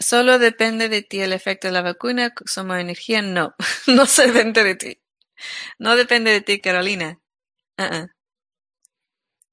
Solo 0.00 0.38
depende 0.38 0.88
de 0.88 1.02
ti 1.02 1.20
el 1.20 1.32
efecto 1.34 1.68
de 1.68 1.72
la 1.74 1.82
vacuna 1.82 2.32
como 2.34 2.74
energía. 2.74 3.22
No, 3.22 3.54
no 3.86 4.06
se 4.06 4.26
depende 4.26 4.64
de 4.64 4.74
ti. 4.74 5.02
No 5.78 5.94
depende 5.94 6.32
de 6.32 6.40
ti, 6.40 6.60
Carolina. 6.60 7.20
Uh-uh. 7.78 8.08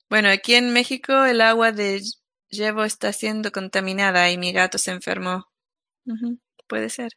Bueno, 0.10 0.30
aquí 0.30 0.56
en 0.56 0.72
México 0.72 1.26
el 1.26 1.42
agua 1.42 1.74
de 1.74 2.02
llevo 2.50 2.86
está 2.86 3.12
siendo 3.12 3.52
contaminada 3.52 4.30
y 4.32 4.38
mi 4.38 4.54
gato 4.54 4.78
se 4.78 4.92
enfermó. 4.92 5.50
Puede 6.68 6.90
ser. 6.90 7.12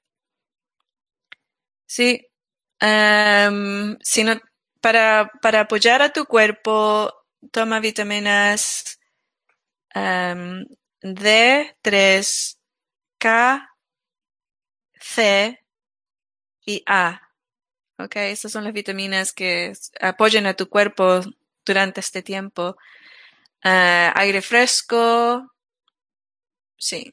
Sí. 1.87 2.27
Um, 2.83 3.97
para, 4.81 5.31
para 5.43 5.61
apoyar 5.61 6.03
a 6.03 6.12
tu 6.12 6.25
cuerpo, 6.25 7.12
toma 7.53 7.79
vitaminas 7.81 8.99
um, 9.95 10.64
D3, 11.03 12.60
K, 13.21 13.27
C 15.01 15.59
y 16.65 16.83
A. 16.87 17.21
Ok, 17.99 18.17
esas 18.17 18.53
son 18.53 18.65
las 18.65 18.73
vitaminas 18.73 19.33
que 19.33 19.73
apoyan 20.01 20.47
a 20.47 20.55
tu 20.55 20.69
cuerpo 20.69 21.21
durante 21.67 22.01
este 22.01 22.23
tiempo. 22.23 22.77
Uh, 23.65 24.13
aire 24.17 24.43
fresco. 24.43 25.47
Sí. 26.79 27.13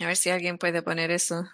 A 0.00 0.06
ver 0.06 0.16
si 0.16 0.30
alguien 0.30 0.58
puede 0.58 0.82
poner 0.82 1.12
eso. 1.12 1.44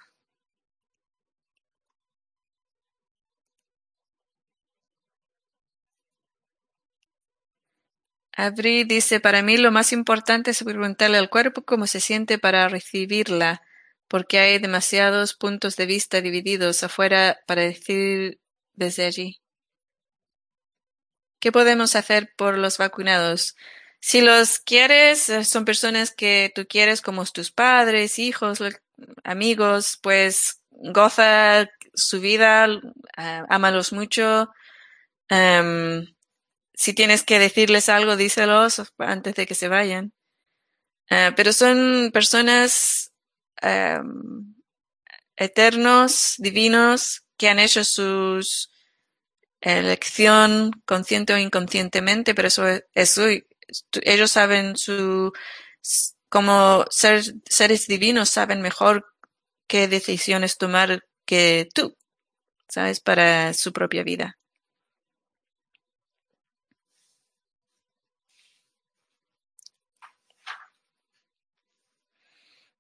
Abri 8.37 8.85
dice, 8.85 9.19
para 9.19 9.43
mí 9.43 9.57
lo 9.57 9.71
más 9.73 9.93
importante 9.93 10.51
es 10.51 10.63
preguntarle 10.63 11.17
al 11.17 11.31
cuerpo 11.31 11.65
cómo 11.65 11.87
se 11.87 12.01
siente 12.01 12.39
para 12.39 12.69
recibirla, 12.69 13.63
porque 14.09 14.39
hay 14.39 14.59
demasiados 14.59 15.35
puntos 15.35 15.77
de 15.77 15.87
vista 15.87 16.21
divididos 16.21 16.83
afuera 16.83 17.39
para 17.47 17.63
decir 17.63 18.39
desde 18.75 19.07
allí. 19.07 19.41
¿Qué 21.41 21.51
podemos 21.51 21.97
hacer 21.97 22.33
por 22.37 22.59
los 22.59 22.77
vacunados? 22.77 23.57
Si 24.01 24.21
los 24.21 24.59
quieres, 24.59 25.29
eh, 25.31 25.45
son 25.45 25.65
personas 25.65 26.15
que 26.15 26.53
tú 26.55 26.67
quieres 26.69 27.01
como 27.01 27.25
tus 27.25 27.51
padres, 27.51 28.19
hijos, 28.19 28.59
amigos, 29.25 29.99
pues 30.03 30.61
goza 30.71 31.71
su 31.95 32.21
vida, 32.21 32.69
uh, 32.69 33.47
ámalos 33.49 33.93
mucho. 33.93 34.51
Em, 35.29 36.07
si 36.77 36.93
tienes 36.93 37.25
que 37.25 37.39
decirles 37.39 37.89
algo, 37.89 38.17
díselos 38.17 38.83
antes 38.99 39.35
de 39.35 39.47
que 39.47 39.55
se 39.55 39.69
vayan. 39.69 40.13
Uh, 41.11 41.33
pero 41.35 41.53
son 41.53 42.11
personas 42.13 43.13
um, 43.63 44.55
eternos, 45.37 46.35
divinos, 46.39 47.25
que 47.39 47.49
han 47.49 47.59
hecho 47.59 47.83
su 47.83 48.41
elección 49.61 50.71
consciente 50.85 51.33
o 51.33 51.39
inconscientemente, 51.39 52.35
pero 52.35 52.49
eso 52.49 52.67
es, 52.67 52.85
ellos 54.03 54.31
saben 54.31 54.77
su, 54.77 55.33
como 56.29 56.85
ser, 56.91 57.23
seres 57.49 57.87
divinos 57.87 58.29
saben 58.29 58.61
mejor 58.61 59.07
qué 59.67 59.89
decisiones 59.89 60.59
tomar 60.59 61.05
que 61.25 61.69
tú, 61.75 61.97
¿sabes? 62.69 63.01
Para 63.01 63.55
su 63.55 63.73
propia 63.73 64.03
vida. 64.03 64.39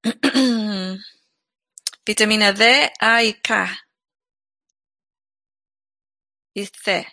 Vitamina 2.07 2.53
D, 2.53 2.91
A 3.01 3.25
y 3.25 3.33
K. 3.43 3.67
Y 6.55 6.65
C. 6.65 7.07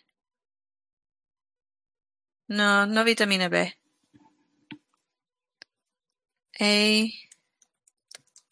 No, 2.49 2.85
no 2.85 3.03
vitamina 3.03 3.49
B. 3.49 3.73
A, 6.61 7.11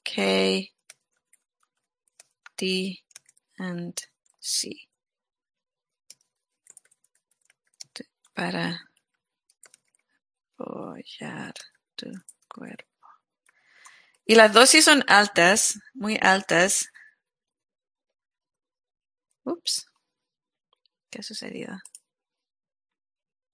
K, 0.03 0.73
D, 2.57 3.03
and 3.59 3.93
sí. 4.39 4.87
Para 8.33 8.89
apoyar 10.57 11.53
tu 11.95 12.07
cuerpo. 12.47 12.90
Y 14.31 14.35
las 14.35 14.53
dosis 14.53 14.85
son 14.85 15.03
altas, 15.07 15.77
muy 15.93 16.17
altas. 16.21 16.89
Ups. 19.43 19.85
¿Qué 21.09 21.19
ha 21.19 21.21
sucedido? 21.21 21.73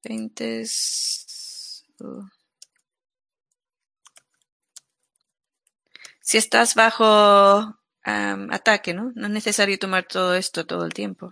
20. 0.04 0.66
Uh. 2.00 2.28
Si 6.22 6.38
estás 6.38 6.76
bajo 6.76 7.60
um, 8.06 8.52
ataque, 8.52 8.94
¿no? 8.94 9.12
No 9.16 9.26
es 9.26 9.34
necesario 9.34 9.80
tomar 9.80 10.06
todo 10.06 10.36
esto 10.36 10.68
todo 10.68 10.86
el 10.86 10.94
tiempo. 10.94 11.32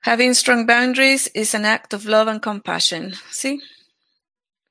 Having 0.00 0.34
strong 0.34 0.66
boundaries 0.66 1.30
is 1.36 1.54
an 1.54 1.64
act 1.64 1.94
of 1.94 2.04
love 2.04 2.26
and 2.26 2.42
compassion. 2.42 3.14
Sí. 3.30 3.60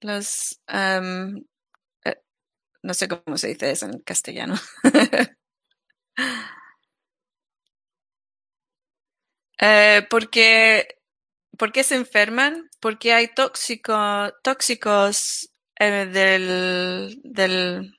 Los, 0.05 0.61
um, 0.71 1.43
no 2.83 2.93
sé 2.93 3.07
cómo 3.07 3.37
se 3.37 3.47
dice 3.49 3.71
eso 3.71 3.85
en 3.87 3.99
castellano. 3.99 4.55
Eh, 9.59 10.05
porque, 10.09 10.87
¿Por 11.57 11.71
qué 11.71 11.83
se 11.83 11.95
enferman? 11.95 12.69
Porque 12.81 13.13
hay 13.13 13.29
tóxico, 13.33 13.95
tóxicos 14.43 15.49
eh, 15.79 16.07
del, 16.07 17.21
del 17.23 17.93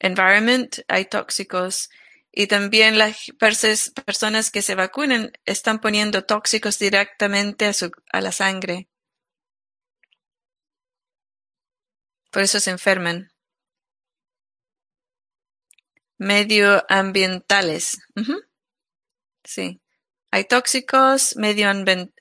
environment, 0.00 0.80
hay 0.88 1.06
tóxicos. 1.06 1.88
Y 2.30 2.46
también 2.46 2.98
las 2.98 3.26
personas 3.38 4.50
que 4.50 4.62
se 4.62 4.74
vacunan 4.74 5.32
están 5.44 5.80
poniendo 5.80 6.24
tóxicos 6.24 6.78
directamente 6.78 7.66
a, 7.66 7.72
su, 7.72 7.90
a 8.10 8.20
la 8.20 8.32
sangre. 8.32 8.88
Por 12.32 12.42
eso 12.42 12.58
se 12.60 12.70
enferman. 12.70 13.30
Medioambientales. 16.18 17.98
Sí. 19.44 19.80
Hay 20.30 20.44
tóxicos 20.44 21.36
medioambientales. 21.36 22.14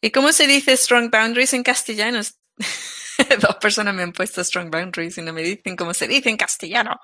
¿Y 0.00 0.12
cómo 0.12 0.32
se 0.32 0.46
dice 0.46 0.76
strong 0.76 1.10
boundaries 1.10 1.52
en 1.52 1.64
castellano? 1.64 2.20
Dos 3.40 3.56
personas 3.56 3.94
me 3.94 4.04
han 4.04 4.12
puesto 4.12 4.44
strong 4.44 4.70
boundaries 4.70 5.18
y 5.18 5.22
no 5.22 5.32
me 5.32 5.42
dicen 5.42 5.74
cómo 5.74 5.94
se 5.94 6.06
dice 6.06 6.30
en 6.30 6.36
castellano. 6.36 7.00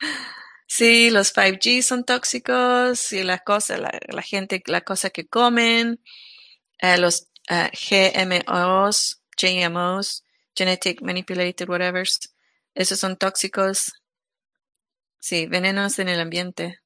sí, 0.66 1.10
los 1.10 1.32
5G 1.32 1.82
son 1.82 2.04
tóxicos 2.04 3.12
y 3.12 3.22
la 3.22 3.38
cosa, 3.38 3.78
la, 3.78 4.22
gente, 4.22 4.62
la 4.66 4.82
cosa 4.82 5.10
que 5.10 5.26
comen, 5.26 6.00
eh, 6.78 6.98
los 6.98 7.28
uh, 7.50 7.68
GMOs, 7.72 9.22
GMOs, 9.36 10.24
genetic 10.54 11.02
manipulated 11.02 11.68
whatever, 11.68 12.06
esos 12.74 12.98
son 12.98 13.16
tóxicos. 13.16 13.92
Sí, 15.20 15.46
venenos 15.46 15.98
en 15.98 16.08
el 16.08 16.20
ambiente. 16.20 16.80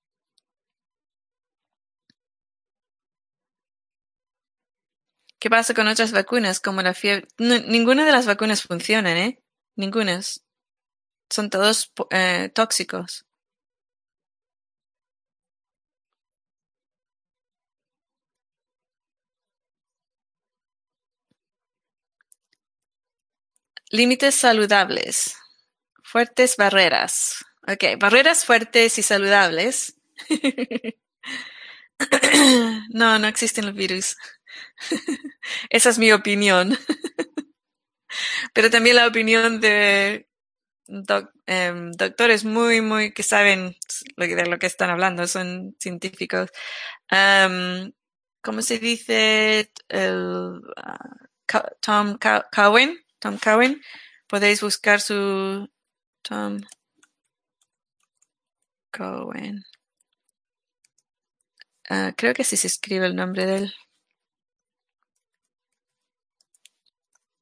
¿Qué 5.40 5.48
pasa 5.48 5.74
con 5.74 5.88
otras 5.88 6.12
vacunas 6.12 6.60
como 6.60 6.82
la 6.82 6.94
fiebre? 6.94 7.26
ninguna 7.38 8.04
de 8.04 8.12
las 8.12 8.26
vacunas 8.26 8.62
funcionan, 8.62 9.16
¿eh? 9.16 9.42
Ninguna. 9.74 10.20
Son 11.30 11.48
todos 11.50 11.92
eh, 12.10 12.50
tóxicos. 12.54 13.24
Límites 23.92 24.36
saludables. 24.36 25.34
Fuertes 26.04 26.56
barreras. 26.56 27.44
Ok, 27.66 27.98
barreras 27.98 28.44
fuertes 28.44 28.98
y 28.98 29.02
saludables. 29.02 29.96
no, 32.90 33.18
no 33.18 33.26
existen 33.26 33.66
los 33.66 33.74
virus. 33.74 34.16
Esa 35.70 35.90
es 35.90 35.98
mi 35.98 36.12
opinión. 36.12 36.78
Pero 38.54 38.70
también 38.70 38.94
la 38.94 39.08
opinión 39.08 39.60
de 39.60 40.28
em, 41.46 41.90
doctores 41.92 42.44
muy, 42.44 42.80
muy 42.80 43.12
que 43.12 43.24
saben 43.24 43.76
de 44.16 44.46
lo 44.46 44.58
que 44.58 44.66
están 44.66 44.90
hablando, 44.90 45.26
son 45.26 45.74
científicos. 45.80 46.50
Um, 47.10 47.90
¿Cómo 48.40 48.62
se 48.62 48.78
dice? 48.78 49.72
El, 49.88 50.60
uh, 50.60 51.58
Tom 51.80 52.18
Cowen. 52.52 52.96
Tom 53.20 53.38
Cowen. 53.38 53.80
Podéis 54.26 54.60
buscar 54.60 55.00
su 55.00 55.68
Tom 56.22 56.60
Cowen. 58.90 59.64
Uh, 61.88 62.12
creo 62.16 62.34
que 62.34 62.44
sí 62.44 62.56
se 62.56 62.66
escribe 62.66 63.06
el 63.06 63.16
nombre 63.16 63.46
de 63.46 63.56
él. 63.58 63.74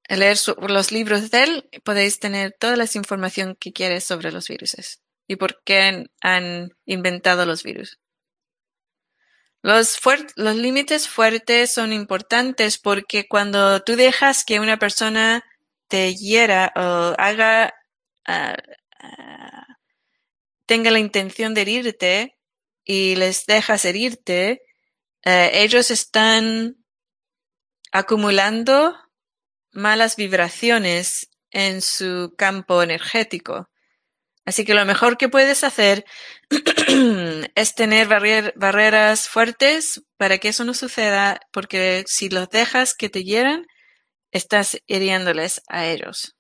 Leer 0.09 0.39
los 0.69 0.91
libros 0.91 1.31
de 1.31 1.43
él 1.45 1.71
podéis 1.85 2.19
tener 2.19 2.57
toda 2.59 2.77
la 2.77 2.87
información 2.95 3.57
que 3.61 3.73
quieres 3.73 4.05
sobre 4.05 4.33
los 4.33 4.49
virus 4.49 5.03
y 5.27 5.37
por 5.37 5.63
qué 5.65 6.07
han 6.23 6.71
inventado 6.87 7.45
los 7.45 7.63
virus. 7.63 7.99
Los 9.63 10.57
límites 10.57 11.09
fuertes 11.09 11.75
son 11.75 11.93
importantes 11.93 12.79
porque 12.79 13.29
cuando 13.29 13.81
tú 13.83 13.97
dejas 13.97 14.45
que 14.45 14.61
una 14.61 14.79
persona 14.79 15.45
te 15.89 16.15
hiera 16.15 16.73
o 16.77 17.15
haga, 17.19 17.75
uh, 18.29 18.55
uh, 19.05 19.75
tenga 20.67 20.91
la 20.91 20.99
intención 20.99 21.55
de 21.55 21.63
herirte 21.63 22.39
y 22.85 23.17
les 23.17 23.47
dejas 23.47 23.85
herirte, 23.85 24.63
uh, 25.27 25.51
ellos 25.53 25.91
están 25.91 26.77
acumulando 27.93 28.95
malas 29.73 30.17
vibraciones 30.17 31.31
en 31.51 31.83
su 31.83 32.35
campo 32.37 32.83
energético. 32.83 33.69
Así 34.45 34.65
que 34.65 34.73
lo 34.73 34.87
mejor 34.87 35.19
que 35.19 35.29
puedes 35.29 35.63
hacer 35.63 36.07
es 37.55 37.75
tener 37.75 38.09
barreras 38.09 39.29
fuertes 39.29 40.03
para 40.17 40.39
que 40.39 40.49
eso 40.49 40.65
no 40.65 40.73
suceda, 40.73 41.39
porque 41.53 42.05
si 42.07 42.31
los 42.31 42.49
dejas 42.49 42.95
que 42.95 43.11
te 43.11 43.25
hieran, 43.25 43.67
estás 44.33 44.81
hiriéndoles 44.87 45.63
a 45.69 45.87
ellos. 45.87 46.37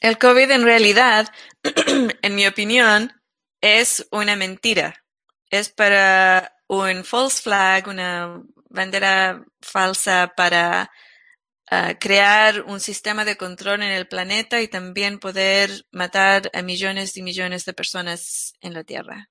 El 0.00 0.16
COVID 0.18 0.50
en 0.50 0.64
realidad, 0.64 1.28
en 2.22 2.34
mi 2.34 2.46
opinión, 2.46 3.12
es 3.60 4.06
una 4.10 4.34
mentira. 4.34 5.04
Es 5.50 5.68
para 5.68 6.56
un 6.68 7.04
false 7.04 7.42
flag, 7.42 7.88
una 7.88 8.42
bandera 8.70 9.44
falsa 9.60 10.32
para 10.36 10.90
uh, 11.70 11.98
crear 11.98 12.62
un 12.62 12.80
sistema 12.80 13.24
de 13.24 13.36
control 13.36 13.82
en 13.82 13.92
el 13.92 14.08
planeta 14.08 14.62
y 14.62 14.68
también 14.68 15.18
poder 15.18 15.86
matar 15.90 16.50
a 16.54 16.62
millones 16.62 17.16
y 17.16 17.22
millones 17.22 17.64
de 17.64 17.74
personas 17.74 18.54
en 18.60 18.74
la 18.74 18.84
Tierra. 18.84 19.28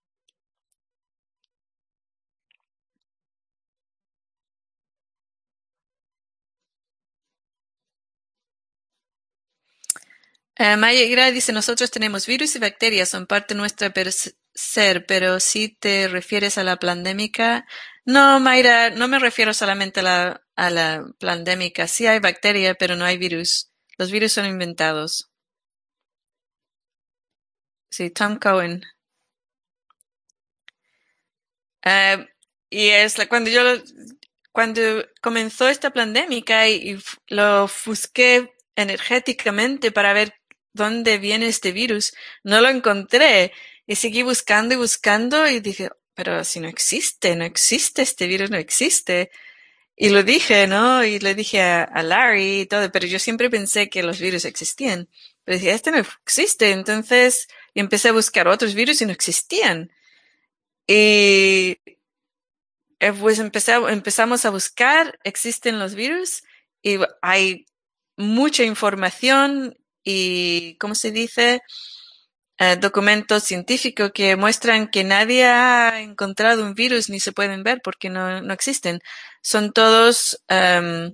Uh, 10.60 10.76
Maya 10.78 11.32
dice, 11.32 11.54
nosotros 11.54 11.90
tenemos 11.90 12.28
virus 12.28 12.56
y 12.56 12.60
bacterias, 12.60 13.08
son 13.10 13.28
parte 13.28 13.56
nuestra 13.56 13.94
ser, 14.54 15.06
pero 15.06 15.40
si 15.40 15.70
te 15.70 16.10
refieres 16.10 16.58
a 16.58 16.66
la 16.66 16.78
pandémica, 16.78 17.66
no, 18.06 18.40
Mayra, 18.42 18.90
no 18.90 19.08
me 19.08 19.20
refiero 19.20 19.54
solamente 19.54 20.02
a 20.02 20.04
la, 20.04 20.44
a 20.58 21.06
pandémica. 21.20 21.88
Sí 21.88 22.08
hay 22.08 22.20
bacteria, 22.20 22.74
pero 22.76 22.96
no 22.96 23.06
hay 23.06 23.18
virus. 23.18 23.72
Los 23.98 24.12
virus 24.12 24.34
son 24.34 24.46
inventados. 24.48 25.30
Sí, 27.92 28.10
Tom 28.10 28.38
Cohen. 28.40 28.84
Uh, 31.86 32.26
y 32.70 32.90
es 32.90 33.18
la, 33.18 33.28
cuando 33.28 33.50
yo 33.50 33.62
cuando 34.52 34.82
comenzó 35.22 35.70
esta 35.70 35.92
pandémica 35.92 36.68
y, 36.68 36.94
y, 36.94 37.00
lo 37.28 37.70
busqué 37.86 38.52
energéticamente 38.76 39.92
para 39.92 40.14
ver 40.14 40.39
dónde 40.74 41.18
viene 41.18 41.48
este 41.48 41.72
virus, 41.72 42.14
no 42.44 42.62
lo 42.62 42.70
encontré 42.70 43.52
y 43.86 43.96
seguí 43.96 44.24
buscando 44.24 44.76
y 44.76 44.78
buscando 44.78 45.48
y 45.48 45.60
dije, 45.60 45.90
pero 46.14 46.44
si 46.44 46.60
no 46.60 46.68
existe, 46.68 47.36
no 47.36 47.46
existe, 47.46 48.02
este 48.02 48.28
virus 48.28 48.50
no 48.50 48.58
existe. 48.58 49.32
Y 49.96 50.10
lo 50.10 50.24
dije, 50.24 50.68
¿no? 50.68 51.04
Y 51.04 51.20
le 51.20 51.36
dije 51.36 51.62
a, 51.62 52.04
Larry 52.04 52.62
y 52.62 52.66
todo, 52.66 52.92
pero 52.92 53.06
yo 53.06 53.20
siempre 53.20 53.50
pensé 53.50 53.90
que 53.90 54.04
los 54.04 54.20
virus 54.20 54.46
existían. 54.46 55.10
Pero 55.44 55.58
decía, 55.58 55.74
este 55.74 55.92
no 55.92 55.98
existe. 55.98 56.72
Entonces 56.72 57.48
empecé 57.74 58.10
a 58.10 58.14
buscar 58.14 58.48
otros 58.48 58.76
virus 58.76 59.02
y 59.02 59.06
no 59.06 59.12
existían. 59.12 59.92
Y 60.88 61.80
eh, 63.00 63.14
pues 63.20 63.40
empezamos 63.40 64.46
a 64.46 64.50
buscar, 64.50 65.20
existen 65.24 65.80
los 65.80 65.96
virus 65.96 66.44
y 66.82 66.98
hay 67.22 67.66
mucha 68.18 68.64
información 68.64 69.78
y, 70.04 70.78
¿cómo 70.80 70.96
se 70.96 71.12
dice? 71.12 71.62
Eh, 72.62 72.76
documentos 72.76 73.44
científicos 73.44 74.12
que 74.14 74.36
muestran 74.36 74.90
que 74.90 75.06
nadie 75.06 75.46
ha 75.46 76.02
encontrado 76.02 76.66
un 76.66 76.74
virus 76.74 77.10
ni 77.10 77.22
se 77.22 77.32
pueden 77.32 77.64
ver 77.64 77.80
porque 77.82 78.10
no, 78.10 78.42
no 78.42 78.54
existen. 78.54 79.00
Son 79.42 79.72
todos 79.72 80.44
um, 80.50 81.14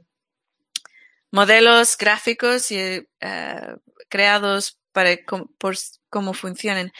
modelos 1.31 1.97
gráficos 1.97 2.71
y, 2.71 2.99
uh, 2.99 3.77
creados 4.09 4.79
para 4.91 5.11
por 5.59 5.75
cómo 6.09 6.33
funcionan. 6.33 6.91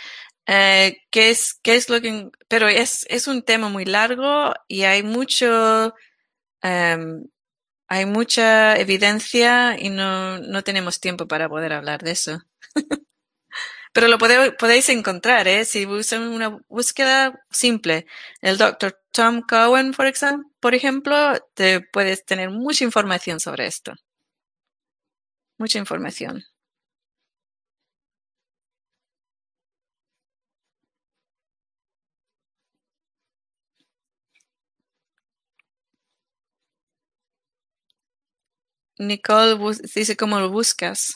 Eh, 0.48 0.98
¿qué 1.10 1.32
es, 1.32 1.56
qué 1.64 1.76
es 1.76 1.90
lo 1.90 2.00
que, 2.02 2.30
pero 2.48 2.68
es, 2.68 3.06
es 3.10 3.28
un 3.28 3.42
tema 3.42 3.70
muy 3.70 3.86
largo 3.86 4.54
y 4.68 4.84
hay 4.84 5.02
mucho, 5.02 5.96
um, 6.64 7.24
hay 7.88 8.06
mucha 8.06 8.78
evidencia 8.78 9.78
y 9.80 9.90
no, 9.90 10.40
no 10.40 10.64
tenemos 10.64 11.00
tiempo 11.00 11.28
para 11.28 11.50
poder 11.50 11.74
hablar 11.74 12.04
de 12.04 12.12
eso. 12.12 12.42
Pero 13.94 14.10
lo 14.10 14.18
podéis 14.18 14.90
encontrar, 14.90 15.48
¿eh? 15.48 15.64
Si 15.64 15.86
usan 15.86 16.24
una 16.28 16.60
búsqueda 16.68 17.46
simple. 17.50 18.06
El 18.42 18.58
doctor 18.58 19.00
Tom 19.12 19.42
Cohen, 19.42 19.94
por, 19.94 20.12
por 20.60 20.76
ejemplo, 20.76 21.16
te 21.54 21.80
puedes 21.80 22.26
tener 22.26 22.50
mucha 22.50 22.84
información 22.84 23.40
sobre 23.40 23.68
esto. 23.68 23.94
Mucha 25.58 25.80
información. 25.80 26.46
Nicole 38.98 39.58
dice 39.94 40.16
cómo 40.16 40.40
lo 40.40 40.50
buscas. 40.50 41.16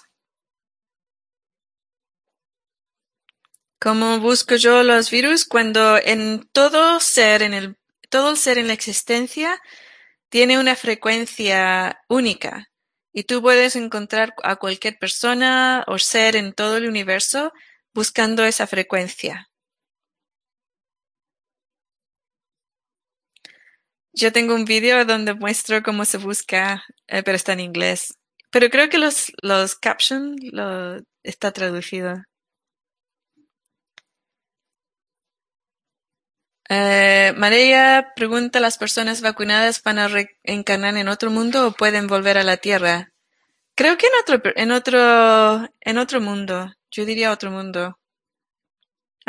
¿Cómo 3.79 4.19
busco 4.19 4.55
yo 4.55 4.83
los 4.83 5.09
virus? 5.09 5.45
Cuando 5.45 5.97
en 5.97 6.47
todo 6.51 6.99
ser, 6.99 7.41
en 7.41 7.53
el, 7.53 7.77
todo 8.09 8.31
el 8.31 8.37
ser 8.37 8.57
en 8.57 8.67
la 8.67 8.73
existencia 8.73 9.61
tiene 10.29 10.59
una 10.59 10.75
frecuencia 10.75 12.01
única 12.09 12.69
y 13.13 13.23
tú 13.23 13.41
puedes 13.41 13.75
encontrar 13.75 14.33
a 14.43 14.57
cualquier 14.57 14.97
persona 14.99 15.83
o 15.87 15.97
ser 15.97 16.35
en 16.35 16.53
todo 16.53 16.77
el 16.77 16.87
universo 16.87 17.53
buscando 17.93 18.43
esa 18.45 18.67
frecuencia. 18.67 19.48
Yo 24.13 24.31
tengo 24.31 24.55
un 24.55 24.65
vídeo 24.65 25.05
donde 25.05 25.33
muestro 25.33 25.83
cómo 25.83 26.05
se 26.05 26.17
busca, 26.17 26.83
eh, 27.07 27.23
pero 27.23 27.35
está 27.35 27.53
en 27.53 27.59
inglés. 27.61 28.13
Pero 28.51 28.69
creo 28.69 28.89
que 28.89 28.97
los, 28.97 29.31
los 29.41 29.75
captions 29.75 30.37
lo, 30.51 30.97
está 31.23 31.51
traducido. 31.51 32.23
Eh, 36.69 37.33
María 37.35 38.13
pregunta, 38.15 38.59
¿las 38.59 38.77
personas 38.77 39.21
vacunadas 39.21 39.81
van 39.83 39.99
a 39.99 40.07
reencarnar 40.07 40.95
en 40.97 41.07
otro 41.07 41.31
mundo 41.31 41.67
o 41.67 41.71
pueden 41.71 42.07
volver 42.07 42.37
a 42.37 42.43
la 42.43 42.57
Tierra? 42.57 43.11
Creo 43.75 43.97
que 43.97 44.07
en 44.07 44.13
otro, 44.21 44.51
en 44.55 44.71
otro, 44.71 45.69
en 45.81 45.97
otro 45.97 46.21
mundo. 46.21 46.71
Yo 46.91 47.05
diría 47.05 47.31
otro 47.31 47.51
mundo. 47.51 47.98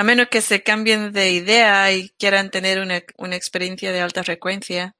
A 0.01 0.03
menos 0.03 0.29
que 0.31 0.41
se 0.41 0.63
cambien 0.63 1.13
de 1.13 1.31
idea 1.31 1.93
y 1.93 2.09
quieran 2.19 2.51
tener 2.51 2.81
una, 2.81 3.03
una 3.19 3.37
experiencia 3.37 3.93
de 3.93 4.01
alta 4.01 4.25
frecuencia. 4.25 4.97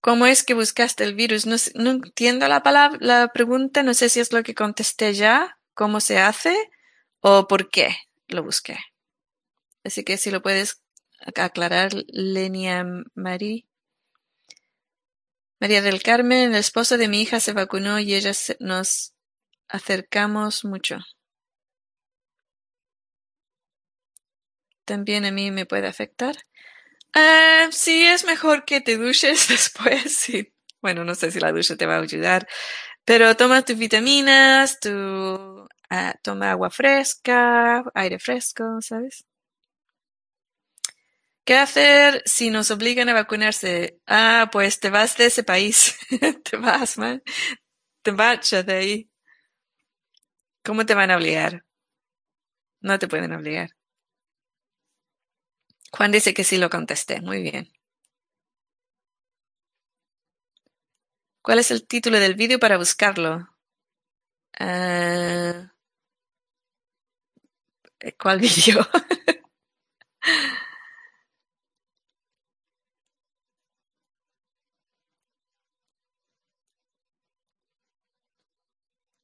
¿Cómo 0.00 0.26
es 0.26 0.42
que 0.42 0.54
buscaste 0.54 1.04
el 1.04 1.14
virus? 1.14 1.46
No, 1.46 1.90
entiendo 1.90 2.48
la 2.48 2.64
palabra, 2.64 2.98
la 3.00 3.28
pregunta, 3.28 3.84
no 3.84 3.94
sé 3.94 4.08
si 4.08 4.18
es 4.18 4.32
lo 4.32 4.42
que 4.42 4.56
contesté 4.56 5.14
ya, 5.14 5.56
cómo 5.74 6.00
se 6.00 6.18
hace 6.18 6.56
o 7.20 7.46
por 7.46 7.70
qué 7.70 7.94
lo 8.26 8.42
busqué. 8.42 8.76
Así 9.84 10.02
que 10.02 10.16
si 10.16 10.32
lo 10.32 10.42
puedes 10.42 10.82
aclarar, 11.36 11.92
Lenia 12.08 12.84
María. 13.14 13.69
María 15.60 15.82
del 15.82 16.02
Carmen, 16.02 16.50
el 16.50 16.56
esposo 16.56 16.96
de 16.96 17.06
mi 17.06 17.20
hija 17.20 17.38
se 17.38 17.52
vacunó 17.52 17.98
y 18.00 18.14
ella 18.14 18.32
nos 18.60 19.14
acercamos 19.68 20.64
mucho. 20.64 20.98
También 24.86 25.24
a 25.24 25.30
mí 25.30 25.50
me 25.50 25.66
puede 25.66 25.86
afectar. 25.86 26.36
Ah, 27.14 27.68
sí, 27.72 28.04
es 28.06 28.24
mejor 28.24 28.64
que 28.64 28.80
te 28.80 28.96
duches 28.96 29.48
después. 29.50 30.26
Bueno, 30.82 31.04
no 31.04 31.14
sé 31.14 31.30
si 31.30 31.40
la 31.40 31.52
ducha 31.52 31.76
te 31.76 31.86
va 31.86 31.96
a 31.96 32.02
ayudar, 32.02 32.48
pero 33.04 33.36
toma 33.36 33.64
tus 33.64 33.78
vitaminas, 33.78 34.80
tu, 34.80 34.90
ah, 35.90 36.14
toma 36.22 36.52
agua 36.52 36.70
fresca, 36.70 37.84
aire 37.94 38.18
fresco, 38.18 38.80
¿sabes? 38.82 39.26
¿Qué 41.50 41.56
hacer 41.56 42.22
si 42.26 42.48
nos 42.48 42.70
obligan 42.70 43.08
a 43.08 43.12
vacunarse? 43.12 43.98
Ah, 44.06 44.50
pues 44.52 44.78
te 44.78 44.88
vas 44.88 45.16
de 45.16 45.26
ese 45.26 45.42
país. 45.42 45.96
te 46.48 46.56
vas, 46.56 46.96
man. 46.96 47.24
Te 48.02 48.12
marchas 48.12 48.64
de 48.64 48.72
ahí. 48.72 49.10
¿Cómo 50.64 50.86
te 50.86 50.94
van 50.94 51.10
a 51.10 51.16
obligar? 51.16 51.64
No 52.82 52.98
te 52.98 53.08
pueden 53.08 53.32
obligar. 53.32 53.70
Juan 55.90 56.12
dice 56.12 56.34
que 56.34 56.44
sí 56.44 56.56
lo 56.56 56.70
contesté. 56.70 57.20
Muy 57.20 57.42
bien. 57.42 57.72
¿Cuál 61.42 61.58
es 61.58 61.72
el 61.72 61.84
título 61.84 62.20
del 62.20 62.36
vídeo 62.36 62.60
para 62.60 62.78
buscarlo? 62.78 63.48
Ah, 64.60 65.72
¿Cuál 68.18 68.38
vídeo? 68.44 68.86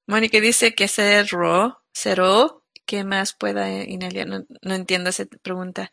Mónica 0.07 0.41
dice 0.41 0.75
que 0.75 0.89
cerró, 0.89 1.83
cerró. 1.93 2.63
¿Qué 2.87 3.03
más 3.03 3.33
pueda 3.35 3.69
Inelia? 3.83 4.25
No, 4.25 4.45
no 4.63 4.75
entiendo 4.75 5.11
esa 5.11 5.25
pregunta. 5.43 5.91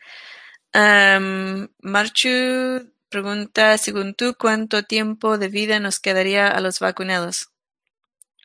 Marchu 1.82 2.91
pregunta, 3.10 3.78
según 3.78 4.15
tú, 4.15 4.36
¿cuánto 4.39 4.84
tiempo 4.84 5.38
de 5.38 5.47
vida 5.47 5.80
nos 5.80 5.99
quedaría 5.99 6.47
a 6.47 6.60
los 6.62 6.80
vacunados? 6.80 7.49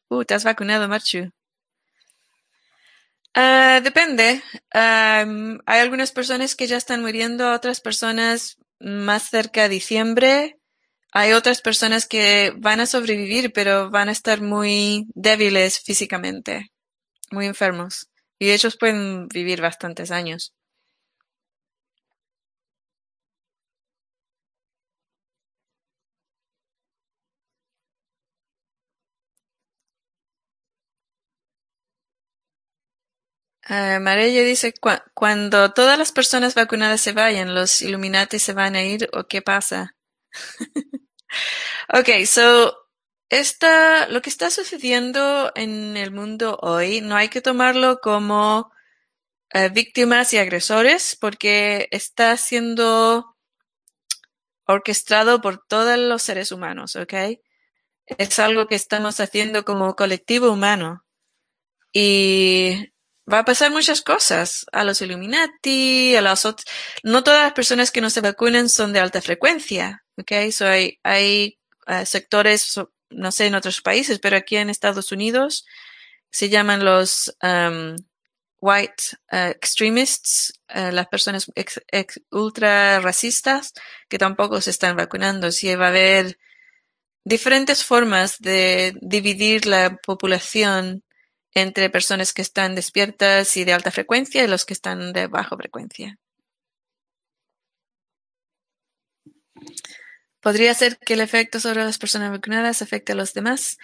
Uh, 0.09 0.25
¿te 0.25 0.35
has 0.35 0.45
vacunado, 0.45 0.89
Marchu? 0.89 1.31
Ah, 3.35 3.81
depende. 3.83 4.43
hay 4.73 5.81
algunas 5.81 6.13
personas 6.13 6.57
que 6.57 6.67
ya 6.67 6.77
están 6.77 7.03
muriendo, 7.03 7.53
otras 7.53 7.81
personas 7.81 8.59
más 8.81 9.31
cerca 9.31 9.63
de 9.63 9.69
diciembre. 9.71 10.58
Hay 11.13 11.33
otras 11.33 11.61
personas 11.63 12.07
que 12.07 12.53
van 12.57 12.81
a 12.81 12.87
sobrevivir, 12.87 13.53
pero 13.53 13.91
van 13.91 14.09
a 14.09 14.13
estar 14.13 14.41
muy 14.41 15.07
débiles 15.15 15.81
físicamente, 15.81 16.71
muy 17.33 17.47
enfermos. 17.47 18.11
Y 18.39 18.51
ellos 18.51 18.77
pueden 18.79 19.29
vivir 19.29 19.61
bastantes 19.61 20.11
años. 20.11 20.55
Uh, 33.71 34.01
dice, 34.45 34.73
cuando 35.15 35.73
todas 35.73 35.99
las 35.99 36.11
personas 36.13 36.55
vacunadas 36.55 37.03
se 37.03 37.13
vayan, 37.13 37.55
¿los 37.55 37.83
Illuminati 37.83 38.39
se 38.39 38.55
van 38.55 38.75
a 38.77 38.83
ir 38.83 39.11
o 39.13 39.25
qué 39.25 39.43
pasa? 39.43 39.98
ok, 41.93 42.25
so, 42.27 42.77
esta, 43.29 44.09
lo 44.09 44.23
que 44.23 44.31
está 44.31 44.51
sucediendo 44.51 45.53
en 45.55 45.97
el 45.97 46.11
mundo 46.13 46.59
hoy 46.63 47.01
no 47.01 47.17
hay 47.17 47.29
que 47.29 47.43
tomarlo 47.43 47.99
como 48.01 48.73
eh, 49.53 49.69
víctimas 49.71 50.33
y 50.33 50.39
agresores 50.39 51.17
porque 51.21 51.89
está 51.91 52.37
siendo 52.37 53.37
orquestado 54.67 55.41
por 55.41 55.65
todos 55.67 55.99
los 55.99 56.23
seres 56.23 56.53
humanos, 56.53 56.97
¿ok? 56.97 57.15
Es 58.07 58.39
algo 58.39 58.67
que 58.67 58.75
estamos 58.75 59.21
haciendo 59.21 59.65
como 59.65 59.97
colectivo 59.97 60.51
humano. 60.51 61.05
Y 61.93 62.93
va 63.31 63.41
a 63.41 63.45
pasar 63.45 63.71
muchas 63.71 64.03
cosas 64.03 64.67
a 64.73 64.85
los 64.85 65.01
Illuminati, 65.01 66.17
a 66.17 66.23
los 66.23 66.45
otros. 66.45 66.67
No 67.03 67.25
todas 67.25 67.43
las 67.43 67.53
personas 67.53 67.91
que 67.91 68.01
no 68.01 68.11
se 68.11 68.21
vacunan 68.21 68.69
son 68.69 68.93
de 68.93 69.01
alta 69.01 69.23
frecuencia, 69.23 70.05
¿ok? 70.19 70.51
So 70.51 70.67
hay, 70.67 71.59
uh, 71.87 72.05
sectores, 72.05 72.81
no 73.11 73.33
sé 73.33 73.47
en 73.47 73.55
otros 73.55 73.81
países, 73.81 74.19
pero 74.19 74.37
aquí 74.37 74.57
en 74.57 74.71
Estados 74.71 75.13
Unidos 75.13 75.65
se 76.31 76.49
llaman 76.49 76.85
los 76.85 77.35
um, 77.43 77.97
white 78.61 79.03
uh, 79.33 79.51
extremists, 79.51 80.61
uh, 80.75 80.93
las 80.93 81.07
personas 81.09 81.51
ex, 81.55 81.81
ultra 82.31 83.01
racistas 83.01 83.73
que 84.09 84.19
tampoco 84.19 84.61
se 84.61 84.71
están 84.71 84.97
vacunando. 84.97 85.51
Sí 85.53 85.75
va 85.75 85.87
a 85.87 85.89
haber 85.89 86.39
diferentes 87.25 87.85
formas 87.85 88.39
de 88.39 88.95
dividir 89.01 89.67
la 89.67 89.97
población 89.97 91.05
entre 91.55 91.91
personas 91.91 92.33
que 92.33 92.43
están 92.43 92.75
despiertas 92.75 93.57
y 93.57 93.65
de 93.65 93.73
alta 93.73 93.91
frecuencia 93.91 94.45
y 94.45 94.49
los 94.49 94.65
que 94.65 94.75
están 94.75 95.13
de 95.13 95.27
baja 95.29 95.57
frecuencia. 95.57 96.19
¿Podría 100.41 100.73
ser 100.75 100.99
que 100.99 101.15
el 101.15 101.21
efecto 101.21 101.61
sobre 101.61 101.85
las 101.85 101.99
personas 101.99 102.31
vacunadas 102.31 102.83
afecte 102.83 103.13
a 103.13 103.17
los 103.17 103.35
demás? 103.35 103.77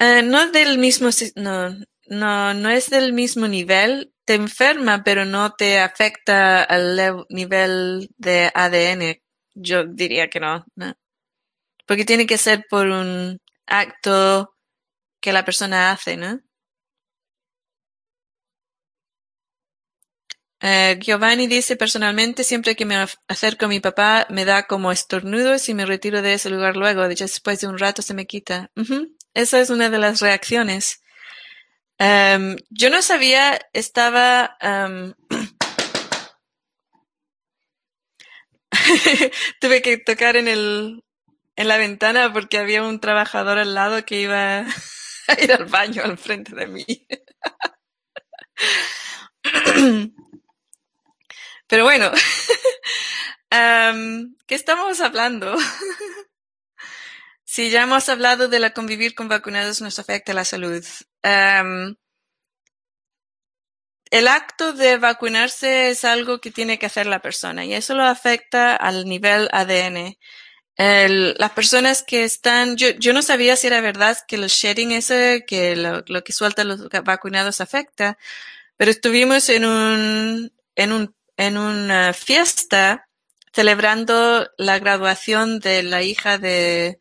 Uh, 0.00 0.22
no 0.24 0.50
del 0.50 0.78
mismo, 0.78 1.10
no, 1.36 1.70
no, 2.06 2.54
no 2.54 2.70
es 2.70 2.90
del 2.90 3.12
mismo 3.12 3.46
nivel. 3.46 4.12
Te 4.24 4.34
enferma, 4.34 5.02
pero 5.04 5.24
no 5.24 5.52
te 5.54 5.78
afecta 5.78 6.62
al 6.64 7.26
nivel 7.28 8.08
de 8.16 8.50
ADN. 8.54 9.20
Yo 9.54 9.84
diría 9.84 10.28
que 10.28 10.40
no, 10.40 10.64
no. 10.74 10.94
Porque 11.86 12.04
tiene 12.04 12.26
que 12.26 12.38
ser 12.38 12.66
por 12.68 12.86
un 12.88 13.40
acto 13.66 14.54
que 15.20 15.32
la 15.32 15.44
persona 15.44 15.92
hace, 15.92 16.16
¿no? 16.16 16.40
Uh, 20.62 20.98
Giovanni 20.98 21.46
dice, 21.46 21.76
personalmente, 21.76 22.44
siempre 22.44 22.76
que 22.76 22.84
me 22.84 23.06
acerco 23.28 23.64
a 23.64 23.68
mi 23.68 23.80
papá, 23.80 24.26
me 24.28 24.44
da 24.44 24.66
como 24.66 24.92
estornudos 24.92 25.68
y 25.70 25.74
me 25.74 25.86
retiro 25.86 26.20
de 26.20 26.34
ese 26.34 26.50
lugar 26.50 26.76
luego. 26.76 27.08
Después 27.08 27.60
de 27.60 27.66
un 27.66 27.78
rato 27.78 28.02
se 28.02 28.12
me 28.12 28.26
quita. 28.26 28.70
Esa 29.32 29.60
es 29.60 29.70
una 29.70 29.88
de 29.88 29.98
las 29.98 30.20
reacciones. 30.20 31.02
Um, 31.98 32.56
yo 32.68 32.90
no 32.90 33.00
sabía, 33.00 33.58
estaba... 33.72 34.56
Um, 34.62 35.14
tuve 39.60 39.82
que 39.82 39.96
tocar 39.98 40.36
en 40.36 40.48
el 40.48 41.02
en 41.56 41.68
la 41.68 41.76
ventana 41.76 42.32
porque 42.32 42.56
había 42.56 42.82
un 42.82 43.00
trabajador 43.00 43.58
al 43.58 43.74
lado 43.74 44.04
que 44.06 44.20
iba 44.20 44.60
a 45.28 45.42
ir 45.42 45.52
al 45.52 45.66
baño 45.66 46.02
al 46.02 46.16
frente 46.16 46.54
de 46.54 46.66
mí. 46.66 47.06
Pero 51.70 51.84
bueno, 51.84 52.10
um, 53.52 54.34
¿qué 54.46 54.56
estamos 54.56 55.00
hablando? 55.00 55.56
sí, 57.44 57.70
ya 57.70 57.84
hemos 57.84 58.08
hablado 58.08 58.48
de 58.48 58.58
la 58.58 58.74
convivir 58.74 59.14
con 59.14 59.28
vacunados 59.28 59.80
nos 59.80 60.00
afecta 60.00 60.34
la 60.34 60.44
salud. 60.44 60.84
Um, 61.22 61.94
el 64.10 64.26
acto 64.26 64.72
de 64.72 64.96
vacunarse 64.98 65.90
es 65.90 66.04
algo 66.04 66.40
que 66.40 66.50
tiene 66.50 66.80
que 66.80 66.86
hacer 66.86 67.06
la 67.06 67.22
persona 67.22 67.64
y 67.64 67.72
eso 67.74 67.94
lo 67.94 68.02
afecta 68.02 68.74
al 68.74 69.04
nivel 69.04 69.48
ADN. 69.52 70.18
El, 70.74 71.36
las 71.38 71.52
personas 71.52 72.02
que 72.02 72.24
están, 72.24 72.76
yo, 72.76 72.88
yo 72.98 73.12
no 73.12 73.22
sabía 73.22 73.54
si 73.54 73.68
era 73.68 73.80
verdad 73.80 74.18
que 74.26 74.34
el 74.36 74.48
shedding 74.48 74.90
ese, 74.90 75.44
que 75.46 75.76
lo, 75.76 76.02
lo 76.08 76.24
que 76.24 76.32
sueltan 76.32 76.66
los 76.66 76.88
vacunados 77.04 77.60
afecta, 77.60 78.18
pero 78.76 78.90
estuvimos 78.90 79.48
en 79.50 79.66
un, 79.66 80.52
en 80.74 80.92
un 80.92 81.14
en 81.40 81.56
una 81.56 82.12
fiesta 82.12 83.08
celebrando 83.54 84.46
la 84.58 84.78
graduación 84.78 85.58
de 85.58 85.82
la 85.82 86.02
hija 86.02 86.36
de, 86.36 87.00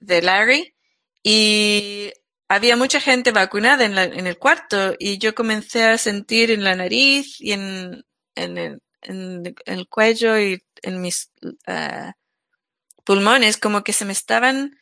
de 0.00 0.20
Larry 0.20 0.74
y 1.22 2.12
había 2.46 2.76
mucha 2.76 3.00
gente 3.00 3.32
vacunada 3.32 3.86
en, 3.86 3.94
la, 3.94 4.04
en, 4.04 4.26
el 4.26 4.36
cuarto 4.36 4.94
y 4.98 5.16
yo 5.16 5.34
comencé 5.34 5.84
a 5.84 5.96
sentir 5.96 6.50
en 6.50 6.62
la 6.62 6.76
nariz 6.76 7.40
y 7.40 7.52
en, 7.52 8.04
en, 8.34 8.58
el, 8.58 9.54
el, 9.64 9.88
cuello 9.88 10.38
y 10.38 10.62
en 10.82 11.00
mis 11.00 11.30
uh, 11.42 12.12
pulmones 13.02 13.56
como 13.56 13.82
que 13.82 13.94
se 13.94 14.04
me 14.04 14.12
estaban 14.12 14.78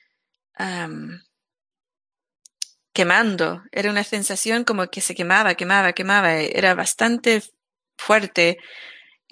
quemando. 2.92 3.62
Era 3.70 3.90
una 3.90 4.02
sensación 4.02 4.64
como 4.64 4.88
que 4.88 5.00
se 5.00 5.14
quemaba, 5.14 5.54
quemaba, 5.54 5.92
quemaba. 5.92 6.34
Era 6.34 6.74
bastante 6.74 7.42
fuerte 7.96 8.58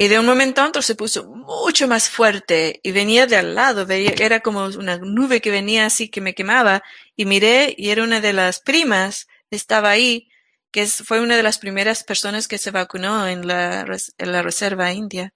y 0.02 0.08
de 0.08 0.18
un 0.18 0.24
momento 0.24 0.62
a 0.62 0.66
otro 0.66 0.80
se 0.80 0.94
puso 0.94 1.26
mucho 1.26 1.86
más 1.86 2.08
fuerte 2.08 2.80
y 2.82 2.90
venía 2.90 3.26
de 3.26 3.36
al 3.36 3.54
lado, 3.54 3.86
era 3.90 4.40
como 4.40 4.64
una 4.64 4.96
nube 4.96 5.42
que 5.42 5.50
venía 5.50 5.84
así 5.84 6.08
que 6.08 6.22
me 6.22 6.34
quemaba 6.34 6.82
y 7.16 7.26
miré 7.26 7.74
y 7.76 7.90
era 7.90 8.02
una 8.02 8.22
de 8.22 8.32
las 8.32 8.61
primas, 8.61 9.28
estaba 9.50 9.90
ahí, 9.90 10.30
que 10.70 10.86
fue 10.86 11.20
una 11.20 11.36
de 11.36 11.42
las 11.42 11.58
primeras 11.58 12.02
personas 12.02 12.48
que 12.48 12.56
se 12.56 12.70
vacunó 12.70 13.28
en 13.28 13.46
la, 13.46 13.84
en 14.16 14.32
la 14.32 14.42
Reserva 14.42 14.90
India. 14.90 15.34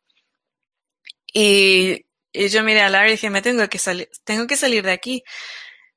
Y, 1.35 2.07
y 2.33 2.49
yo 2.49 2.63
miré 2.63 2.81
a 2.81 2.89
Larry 2.89 3.11
y 3.11 3.13
dije, 3.13 3.29
me 3.29 3.43
tengo 3.43 3.69
que 3.69 3.79
salir, 3.79 4.09
tengo 4.25 4.47
que 4.47 4.57
salir 4.57 4.83
de 4.83 4.93
aquí. 4.93 5.25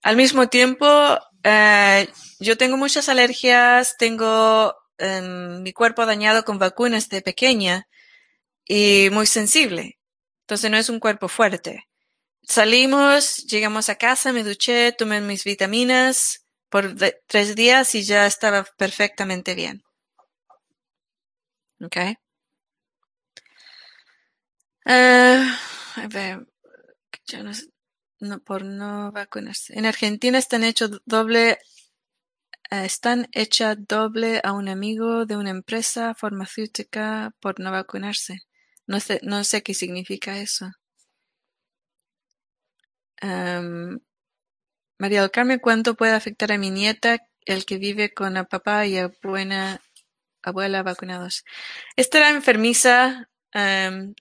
Al 0.01 0.17
mismo 0.17 0.49
tiempo, 0.49 1.17
eh, 1.41 2.09
yo 2.41 2.57
tengo 2.57 2.75
muchas 2.75 3.07
alergias, 3.07 3.95
tengo 3.97 4.75
um, 4.99 5.61
mi 5.61 5.73
cuerpo 5.73 6.05
dañado 6.05 6.45
con 6.45 6.59
vacunas 6.59 7.09
de 7.09 7.21
pequeña 7.21 7.87
y 8.65 9.09
muy 9.11 9.27
sensible. 9.27 9.99
Entonces 10.41 10.71
no 10.71 10.77
es 10.77 10.89
un 10.89 10.99
cuerpo 10.99 11.27
fuerte. 11.27 11.87
Salimos, 12.43 13.37
llegamos 13.45 13.89
a 13.89 13.95
casa, 13.95 14.31
me 14.31 14.43
duché, 14.43 14.93
tomé 14.93 15.19
mis 15.21 15.43
vitaminas 15.43 16.45
por 16.69 16.95
tres 17.27 17.55
días 17.55 17.93
y 17.95 18.03
ya 18.03 18.25
estaba 18.25 18.63
perfectamente 18.77 19.55
bien. 19.55 19.83
¿Ok? 21.81 21.97
Uh, 24.85 25.43
a 25.95 26.07
ver, 26.07 26.47
no, 28.19 28.39
por 28.39 28.63
no 28.63 29.11
vacunarse. 29.11 29.77
En 29.77 29.85
Argentina 29.85 30.37
están 30.37 30.63
hechos 30.63 31.01
doble 31.05 31.59
están 32.69 33.27
hecha 33.31 33.75
doble 33.75 34.41
a 34.43 34.53
un 34.53 34.69
amigo 34.69 35.25
de 35.25 35.37
una 35.37 35.51
empresa 35.51 36.13
farmacéutica 36.15 37.33
por 37.39 37.59
no 37.59 37.71
vacunarse. 37.71 38.41
No 38.85 38.99
sé, 38.99 39.19
no 39.23 39.43
sé 39.43 39.63
qué 39.63 39.73
significa 39.73 40.39
eso. 40.39 40.71
Um, 43.21 43.99
María 44.99 45.21
del 45.21 45.31
Carmen, 45.31 45.59
¿cuánto 45.59 45.95
puede 45.95 46.13
afectar 46.13 46.51
a 46.51 46.57
mi 46.57 46.69
nieta 46.69 47.19
el 47.45 47.65
que 47.65 47.77
vive 47.77 48.13
con 48.13 48.37
a 48.37 48.45
papá 48.45 48.85
y 48.85 48.97
a 48.97 49.11
buena 49.23 49.81
abuela 50.41 50.83
vacunados? 50.83 51.45
Esta 51.95 52.19
era 52.19 52.29
enfermiza. 52.29 53.29
Um, 53.53 54.13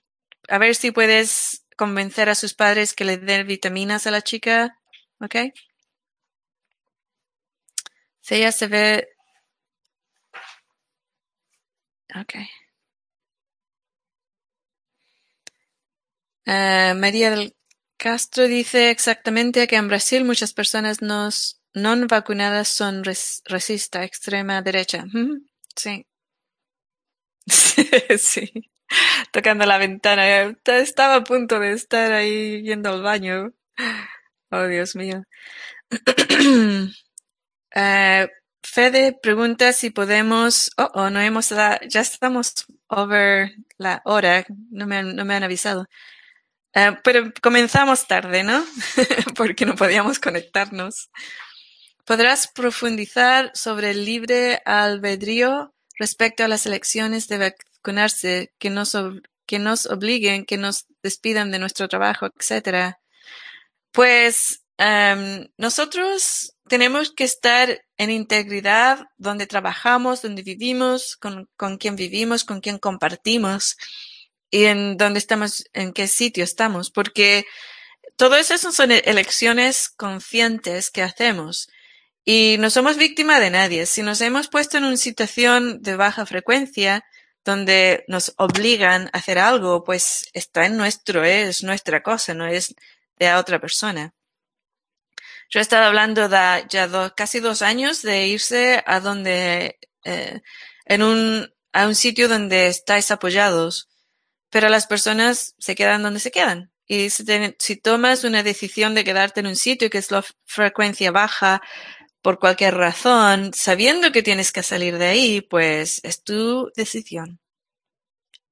a 0.49 0.57
ver 0.57 0.75
si 0.75 0.91
puedes 0.91 1.65
convencer 1.77 2.29
a 2.29 2.35
sus 2.35 2.53
padres 2.53 2.93
que 2.93 3.05
le 3.05 3.17
den 3.17 3.47
vitaminas 3.47 4.07
a 4.07 4.11
la 4.11 4.21
chica. 4.21 4.79
¿Ok? 5.19 5.35
Si 8.27 8.51
se 8.51 8.67
ve. 8.67 9.07
Ok. 12.15 12.33
Uh, 16.45 16.93
María 16.95 17.31
del 17.31 17.55
Castro 17.97 18.47
dice 18.47 18.89
exactamente 18.89 19.67
que 19.67 19.77
en 19.77 19.87
Brasil 19.87 20.25
muchas 20.25 20.53
personas 20.53 21.01
no, 21.01 21.29
no 21.73 22.07
vacunadas 22.07 22.67
son 22.67 23.03
res, 23.05 23.41
resista, 23.45 24.03
extrema 24.03 24.61
derecha. 24.61 25.05
Sí. 25.75 26.05
sí. 28.17 28.51
Tocando 29.31 29.65
la 29.65 29.77
ventana. 29.77 30.55
Estaba 30.65 31.15
a 31.15 31.23
punto 31.23 31.59
de 31.59 31.71
estar 31.73 32.11
ahí 32.11 32.61
yendo 32.63 32.89
al 32.89 33.03
baño. 33.03 33.53
Oh, 34.51 34.63
Dios 34.67 34.95
mío. 34.95 35.23
Uh, 37.77 38.27
Fede 38.63 39.13
pregunta 39.21 39.71
si 39.71 39.91
podemos, 39.91 40.71
oh, 40.77 40.89
oh 40.95 41.09
no 41.11 41.21
hemos, 41.21 41.49
ya 41.49 42.01
estamos 42.01 42.65
over 42.87 43.51
la 43.77 44.01
hora, 44.03 44.45
no 44.71 44.87
me 44.87 45.03
no 45.03 45.25
me 45.25 45.35
han 45.35 45.43
avisado. 45.43 45.87
Uh, 46.75 46.97
pero 47.03 47.31
comenzamos 47.41 48.07
tarde, 48.07 48.43
¿no? 48.43 48.65
Porque 49.35 49.65
no 49.65 49.75
podíamos 49.75 50.19
conectarnos. 50.19 51.11
¿Podrás 52.03 52.47
profundizar 52.47 53.51
sobre 53.53 53.91
el 53.91 54.05
libre 54.05 54.61
albedrío 54.65 55.73
respecto 55.99 56.43
a 56.43 56.47
las 56.47 56.65
elecciones 56.65 57.27
de 57.27 57.37
vacunarse 57.37 58.53
que 58.57 58.69
nos, 58.71 58.97
que 59.45 59.59
nos 59.59 59.85
obliguen, 59.85 60.45
que 60.45 60.57
nos 60.57 60.87
despidan 61.03 61.51
de 61.51 61.59
nuestro 61.59 61.87
trabajo, 61.87 62.27
etcétera? 62.37 62.99
Pues 63.91 64.63
um, 64.79 65.47
nosotros 65.57 66.56
tenemos 66.67 67.11
que 67.11 67.23
estar 67.23 67.81
en 67.97 68.11
integridad 68.11 69.05
donde 69.17 69.47
trabajamos, 69.47 70.21
donde 70.21 70.43
vivimos, 70.43 71.15
con, 71.17 71.49
con 71.57 71.77
quién 71.77 71.95
vivimos, 71.95 72.43
con 72.43 72.61
quién 72.61 72.77
compartimos 72.77 73.75
y 74.49 74.65
en 74.65 74.97
dónde 74.97 75.19
estamos, 75.19 75.65
en 75.73 75.93
qué 75.93 76.07
sitio 76.07 76.43
estamos, 76.43 76.91
porque 76.91 77.45
todo 78.15 78.35
eso 78.35 78.57
son 78.57 78.91
elecciones 78.91 79.89
conscientes 79.89 80.89
que 80.89 81.03
hacemos. 81.03 81.67
Y 82.25 82.57
no 82.59 82.69
somos 82.69 82.97
víctima 82.97 83.39
de 83.39 83.51
nadie. 83.51 83.85
Si 83.85 84.01
nos 84.03 84.19
hemos 84.21 84.49
puesto 84.49 84.77
en 84.77 84.83
una 84.83 84.97
situación 84.97 85.81
de 85.81 85.95
baja 85.95 86.25
frecuencia, 86.25 87.05
donde 87.45 88.03
nos 88.07 88.33
obligan 88.37 89.09
a 89.13 89.19
hacer 89.19 89.39
algo, 89.39 89.83
pues 89.83 90.29
está 90.33 90.65
en 90.65 90.75
nuestro, 90.75 91.23
es 91.23 91.63
nuestra 91.63 92.03
cosa, 92.03 92.33
no 92.33 92.45
es 92.45 92.75
de 93.17 93.33
otra 93.33 93.59
persona. 93.59 94.13
Yo 95.49 95.59
he 95.59 95.61
estado 95.61 95.85
hablando 95.85 96.27
de 96.27 96.65
ya 96.69 96.89
casi 97.15 97.39
dos 97.39 97.61
años 97.61 98.01
de 98.01 98.27
irse 98.27 98.83
a 98.85 98.99
donde, 98.99 99.79
eh, 100.03 100.41
en 100.85 101.03
un, 101.03 101.53
a 101.71 101.87
un 101.87 101.95
sitio 101.95 102.27
donde 102.27 102.67
estáis 102.67 103.11
apoyados, 103.11 103.89
pero 104.49 104.69
las 104.69 104.87
personas 104.87 105.55
se 105.57 105.75
quedan 105.75 106.03
donde 106.03 106.19
se 106.19 106.31
quedan. 106.31 106.71
Y 106.85 107.09
si, 107.09 107.25
si 107.59 107.75
tomas 107.77 108.23
una 108.23 108.43
decisión 108.43 108.95
de 108.95 109.03
quedarte 109.03 109.39
en 109.41 109.47
un 109.47 109.55
sitio 109.55 109.89
que 109.89 109.97
es 109.97 110.11
la 110.11 110.23
frecuencia 110.45 111.11
baja 111.11 111.61
por 112.21 112.39
cualquier 112.39 112.75
razón, 112.75 113.51
sabiendo 113.53 114.11
que 114.11 114.23
tienes 114.23 114.51
que 114.51 114.63
salir 114.63 114.97
de 114.97 115.07
ahí, 115.07 115.41
pues 115.41 116.01
es 116.03 116.23
tu 116.23 116.71
decisión. 116.75 117.39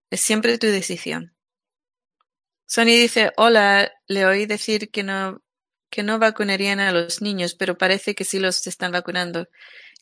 Es 0.09 0.21
siempre 0.21 0.57
tu 0.57 0.67
decisión. 0.67 1.35
Sony 2.67 2.85
dice, 2.85 3.31
hola, 3.37 3.91
le 4.07 4.25
oí 4.25 4.45
decir 4.45 4.89
que 4.91 5.03
no, 5.03 5.41
que 5.95 6.03
no 6.03 6.19
vacunarían 6.19 6.81
a 6.81 6.91
los 6.91 7.21
niños, 7.21 7.55
pero 7.55 7.77
parece 7.77 8.15
que 8.15 8.25
sí 8.25 8.37
los 8.37 8.67
están 8.67 8.91
vacunando. 8.91 9.47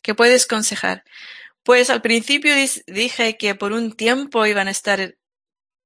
¿Qué 0.02 0.12
puedes 0.12 0.46
aconsejar? 0.46 1.04
Pues 1.62 1.88
al 1.88 2.02
principio 2.02 2.52
dije 2.88 3.36
que 3.36 3.54
por 3.54 3.72
un 3.72 3.92
tiempo 3.92 4.44
iban 4.44 4.66
a 4.66 4.72
estar 4.72 5.14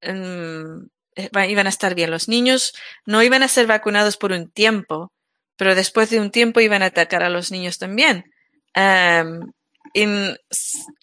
eh, 0.00 1.48
iban 1.48 1.66
a 1.66 1.68
estar 1.68 1.94
bien. 1.94 2.10
Los 2.10 2.26
niños 2.26 2.72
no 3.04 3.22
iban 3.22 3.42
a 3.42 3.48
ser 3.48 3.66
vacunados 3.66 4.16
por 4.16 4.32
un 4.32 4.50
tiempo, 4.50 5.12
pero 5.56 5.74
después 5.74 6.08
de 6.08 6.20
un 6.20 6.30
tiempo 6.30 6.60
iban 6.60 6.82
a 6.82 6.86
atacar 6.86 7.22
a 7.22 7.28
los 7.28 7.50
niños 7.50 7.76
también. 7.78 8.32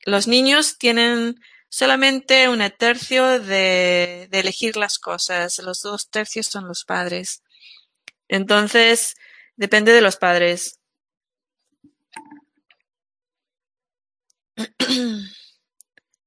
los 0.06 0.28
niños 0.28 0.78
tienen 0.80 1.36
solamente 1.70 2.49
un 2.49 2.60
tercio 2.76 3.39
de, 3.39 4.30
elegir 4.32 4.78
las 4.78 4.97
cosas. 4.97 5.60
Los 5.60 5.82
dos 5.82 6.10
tercios 6.10 6.47
son 6.47 6.68
los 6.68 6.86
padres. 6.86 7.43
Entonces, 8.28 9.15
depende 9.55 9.91
de 9.93 10.01
los 10.01 10.17
padres. 10.17 10.80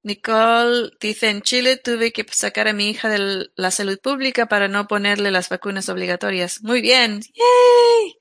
Nicole 0.03 0.91
dice, 1.01 1.29
en 1.29 1.43
Chile 1.43 1.77
tuve 1.77 2.13
que 2.13 2.25
sacar 2.31 2.69
a 2.69 2.73
mi 2.73 2.89
hija 2.91 3.09
de 3.09 3.51
la 3.57 3.71
salud 3.71 3.99
pública 4.01 4.47
para 4.47 4.69
no 4.69 4.87
ponerle 4.87 5.31
las 5.31 5.49
vacunas 5.49 5.89
obligatorias. 5.89 6.63
Muy 6.63 6.81
bien. 6.81 7.21
¡Yay! 7.35 8.19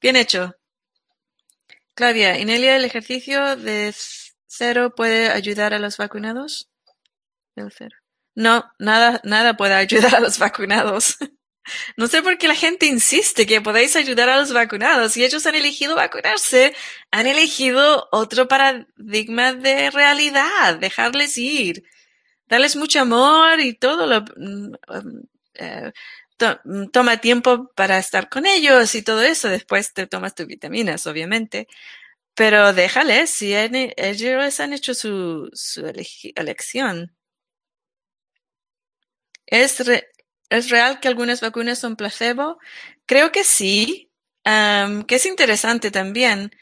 Bien 0.00 0.16
hecho. 0.16 0.54
Claudia, 1.94 2.38
Inelia, 2.38 2.76
¿el 2.76 2.84
ejercicio 2.84 3.56
de 3.56 3.94
cero 4.46 4.94
puede 4.94 5.28
ayudar 5.28 5.74
a 5.74 5.78
los 5.78 5.96
vacunados? 5.96 6.68
cero. 7.54 7.96
No, 8.34 8.64
nada, 8.78 9.20
nada 9.24 9.56
puede 9.56 9.74
ayudar 9.74 10.16
a 10.16 10.20
los 10.20 10.38
vacunados. 10.38 11.16
No 11.96 12.06
sé 12.08 12.22
por 12.22 12.38
qué 12.38 12.48
la 12.48 12.54
gente 12.54 12.86
insiste 12.86 13.46
que 13.46 13.60
podéis 13.60 13.96
ayudar 13.96 14.28
a 14.28 14.38
los 14.38 14.52
vacunados. 14.52 15.12
Si 15.12 15.24
ellos 15.24 15.46
han 15.46 15.54
elegido 15.54 15.94
vacunarse, 15.96 16.74
han 17.10 17.26
elegido 17.26 18.08
otro 18.12 18.48
paradigma 18.48 19.54
de 19.54 19.90
realidad, 19.90 20.76
dejarles 20.78 21.38
ir, 21.38 21.84
darles 22.48 22.76
mucho 22.76 23.00
amor 23.00 23.60
y 23.60 23.74
todo 23.74 24.06
lo... 24.06 24.24
Mm, 24.36 24.74
eh, 25.54 25.92
toma 26.92 27.18
tiempo 27.18 27.70
para 27.74 27.98
estar 27.98 28.28
con 28.28 28.46
ellos 28.46 28.94
y 28.94 29.02
todo 29.02 29.22
eso. 29.22 29.48
Después 29.48 29.92
te 29.94 30.06
tomas 30.06 30.34
tus 30.34 30.46
vitaminas, 30.46 31.06
obviamente. 31.06 31.68
Pero 32.34 32.72
déjales, 32.72 33.30
si 33.30 33.54
ellos 33.54 34.60
han 34.60 34.72
hecho 34.72 34.94
su, 34.94 35.50
su 35.52 35.86
elección. 36.36 37.14
Es, 39.46 39.82
¿Es 40.50 40.70
real 40.70 41.00
que 41.00 41.08
algunas 41.08 41.40
vacunas 41.40 41.78
son 41.78 41.96
placebo? 41.96 42.58
Creo 43.06 43.32
que 43.32 43.44
sí, 43.44 44.10
que 44.44 45.14
es 45.14 45.26
interesante 45.26 45.90
también. 45.90 46.52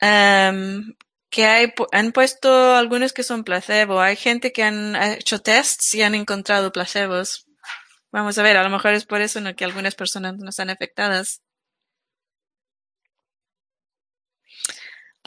que 0.00 1.46
hay, 1.46 1.74
han 1.92 2.12
puesto 2.12 2.74
algunos 2.74 3.12
que 3.12 3.22
son 3.22 3.44
placebo. 3.44 4.00
Hay 4.00 4.16
gente 4.16 4.52
que 4.52 4.62
han 4.62 4.96
hecho 4.96 5.40
tests 5.40 5.94
y 5.94 6.02
han 6.02 6.14
encontrado 6.14 6.72
placebos. 6.72 7.46
Vamos 8.12 8.38
a 8.38 8.42
ver, 8.42 8.56
a 8.56 8.62
lo 8.62 8.70
mejor 8.70 8.94
es 8.94 9.04
por 9.04 9.20
eso 9.20 9.40
¿no? 9.40 9.54
que 9.54 9.64
algunas 9.64 9.94
personas 9.94 10.36
no 10.38 10.48
están 10.48 10.70
afectadas. 10.70 11.42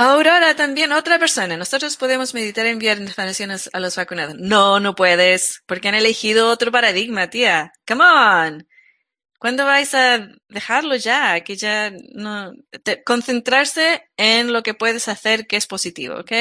Aurora, 0.02 0.56
también 0.56 0.93
otra 0.93 1.20
persona. 1.20 1.58
Nosotros 1.58 1.97
podemos 1.97 2.34
meditar 2.34 2.66
enviar 2.66 3.00
informaciones 3.00 3.70
a 3.74 3.82
los 3.82 3.97
vacunados. 3.97 4.36
No, 4.39 4.80
no 4.80 4.95
puedes, 4.95 5.62
porque 5.66 5.89
han 5.89 5.95
elegido 5.95 6.50
otro 6.50 6.72
paradigma, 6.72 7.30
tía. 7.30 7.74
Come 7.86 8.06
on. 8.06 8.68
¿Cuándo 9.39 9.66
vais 9.66 9.93
a 9.93 10.30
dejarlo 10.47 10.95
ya? 10.95 11.41
Que 11.41 11.58
ya 11.58 11.91
concentrarse 13.06 14.10
en 14.16 14.54
lo 14.54 14.64
que 14.64 14.74
puedes 14.74 15.10
hacer 15.10 15.47
que 15.47 15.58
es 15.58 15.68
positivo, 15.68 16.16
¿ok? 16.16 16.32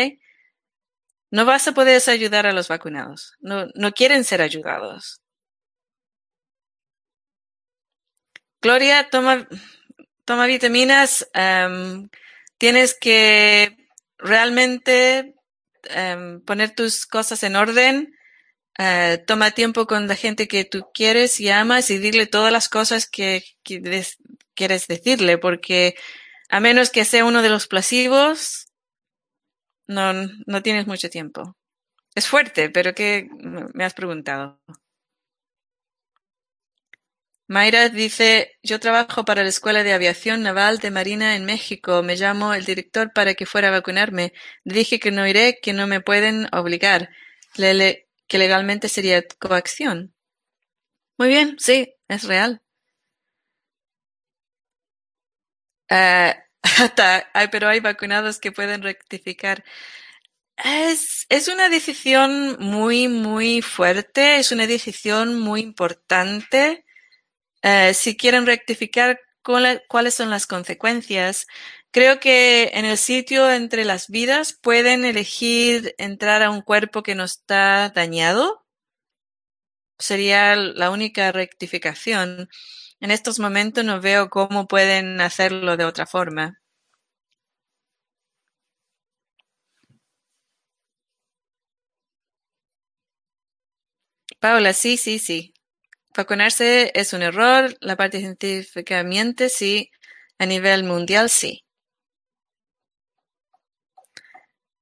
No 1.33 1.45
vas 1.45 1.67
a 1.67 1.73
poder 1.73 2.01
ayudar 2.09 2.47
a 2.47 2.53
los 2.53 2.69
vacunados. 2.69 3.35
No, 3.41 3.67
no 3.75 3.91
quieren 3.93 4.23
ser 4.23 4.41
ayudados. 4.41 5.21
Gloria, 8.63 9.09
toma, 9.11 9.49
toma 10.25 10.47
vitaminas. 10.47 11.29
Um, 11.35 12.09
tienes 12.59 12.97
que 12.99 13.77
realmente 14.19 15.35
em, 15.85 16.41
poner 16.43 16.75
tus 16.75 17.07
cosas 17.07 17.43
en 17.43 17.57
orden. 17.57 18.15
Eh, 18.79 19.23
toma 19.27 19.53
tiempo 19.53 19.87
con 19.87 20.07
la 20.07 20.15
gente 20.15 20.47
que 20.47 20.65
tú 20.65 20.87
quieres 20.93 21.41
y 21.41 21.49
amas 21.49 21.91
y 21.91 21.99
dile 21.99 22.27
todas 22.27 22.53
las 22.53 22.69
cosas 22.69 23.09
que, 23.09 23.43
quieres 24.55 24.87
decirle, 24.89 25.39
porque 25.39 25.95
a 26.49 26.61
menos 26.61 26.91
que 26.91 27.05
sea 27.05 27.25
uno 27.25 27.43
de 27.43 27.49
los 27.49 27.67
placivos, 27.67 28.67
no, 29.87 30.13
no 30.47 30.63
tienes 30.63 30.87
mucho 30.87 31.11
tiempo. 31.11 31.57
Es 32.15 32.27
fuerte, 32.27 32.71
pero 32.71 32.95
¿qué 32.95 33.29
me 33.75 33.85
has 33.85 33.95
preguntado? 33.95 34.61
Mayra 37.49 37.88
dice, 37.88 38.59
yo 38.62 38.78
trabajo 38.78 39.24
para 39.24 39.42
la 39.42 39.49
Escuela 39.49 39.82
de 39.82 39.94
Aviación 39.94 40.42
Naval 40.42 40.80
de 40.80 40.90
Marina 40.90 41.34
en 41.34 41.46
México. 41.46 42.03
Me 42.03 42.14
llamo 42.14 42.53
el 42.53 42.66
director 42.66 43.11
para 43.14 43.32
que 43.32 43.46
fuera 43.46 43.68
a 43.68 43.70
vacunarme. 43.70 44.34
Le 44.64 44.74
dije 44.74 45.01
que 45.01 45.11
no 45.11 45.26
iré, 45.26 45.59
que 45.62 45.72
no 45.72 45.86
me 45.86 46.03
pueden 46.03 46.46
obligar, 46.53 47.09
que 47.57 48.38
legalmente 48.38 48.90
sería 48.90 49.24
coacción. 49.38 50.14
Muy 51.16 51.28
bien, 51.28 51.57
sí, 51.59 51.94
es 52.09 52.24
real. 52.24 52.62
Uh, 56.80 57.49
pero 57.51 57.68
hay 57.68 57.80
vacunados 57.80 58.38
que 58.38 58.53
pueden 58.53 58.82
rectificar. 58.82 59.64
Es, 60.57 61.24
es 61.28 61.49
una 61.49 61.68
decisión 61.68 62.57
muy, 62.61 63.09
muy 63.09 63.62
fuerte, 63.62 64.36
es 64.36 64.53
una 64.53 64.66
decisión 64.66 65.40
muy 65.40 65.61
importante 65.62 66.84
eh, 67.63 67.95
si 67.95 68.17
quieren 68.17 68.47
rectificar 68.47 69.21
cuáles 69.43 70.15
son 70.15 70.31
las 70.31 70.47
consecuencias. 70.47 71.47
Creo 71.91 72.21
que 72.21 72.71
en 72.75 72.85
el 72.85 72.99
sitio 72.99 73.51
entre 73.51 73.85
las 73.85 74.09
vidas 74.09 74.53
pueden 74.61 75.05
elegir 75.05 75.95
entrar 75.99 76.43
a 76.43 76.51
un 76.51 76.61
cuerpo 76.63 77.03
que 77.03 77.15
no 77.15 77.25
está 77.25 77.89
dañado. 77.91 78.65
Sería 80.01 80.57
la 80.57 80.91
única 80.91 81.31
rectificación. 81.31 82.49
En 83.01 83.11
estos 83.13 83.39
momentos 83.39 83.85
no 83.85 84.01
veo 84.01 84.29
cómo 84.29 84.67
pueden 84.67 85.21
hacerlo 85.21 85.77
de 85.77 85.85
otra 85.85 86.05
forma. 86.07 86.61
Paula, 94.41 94.73
sí, 94.73 94.97
sí, 94.97 95.19
sí. 95.21 95.55
Vacunarse 96.15 96.91
es 96.95 97.13
un 97.15 97.23
error, 97.23 97.75
la 97.81 97.97
parte 97.97 98.19
científica 98.19 99.03
miente, 99.05 99.49
sí, 99.49 99.91
a 100.39 100.45
nivel 100.47 100.85
mundial 100.85 101.31
sí. 101.31 101.65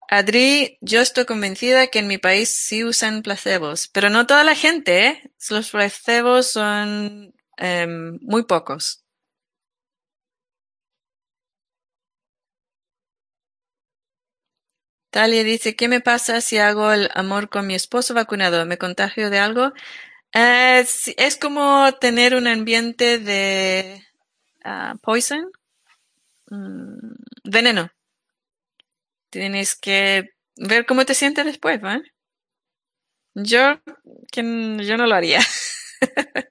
Adri, 0.09 0.79
yo 0.81 1.01
estoy 1.01 1.25
convencida 1.27 1.89
que 1.89 1.99
en 2.01 2.07
mi 2.09 2.19
país 2.19 2.55
sí 2.57 2.85
usan 2.85 3.23
placebos, 3.23 3.89
pero 3.89 4.09
no 4.11 4.27
toda 4.27 4.45
la 4.45 4.55
gente, 4.55 5.07
¿eh? 5.07 5.23
Los 5.51 5.71
placebos 5.71 6.51
son 6.51 7.33
em, 7.57 8.19
muy 8.23 8.45
pocos. 8.45 9.05
Talia 15.11 15.43
dice, 15.45 15.75
¿qué 15.75 15.89
me 15.89 16.01
pasa 16.01 16.41
si 16.41 16.59
hago 16.59 16.93
el 16.93 17.11
amor 17.15 17.49
con 17.49 17.67
mi 17.67 17.75
esposo 17.75 18.15
vacunado? 18.15 18.67
¿Me 18.67 18.79
contagio 18.79 19.31
de 19.31 19.39
algo? 19.41 19.73
Eh, 20.39 20.85
es 21.17 21.37
como 21.39 21.91
tener 21.99 22.35
un 22.35 22.47
ambiente 22.47 23.19
de 23.19 24.05
ah, 24.65 24.97
poison, 25.03 25.51
mm, 26.51 27.15
veneno. 27.45 27.91
Tienes 29.31 29.77
que 29.77 30.31
ver 30.57 30.85
cómo 30.85 31.07
te 31.07 31.15
sientes 31.15 31.45
después, 31.47 31.81
¿vale? 31.81 32.13
Yo, 33.35 33.81
yo 34.33 34.97
no 34.97 35.07
lo 35.07 35.15
haría. 35.15 35.41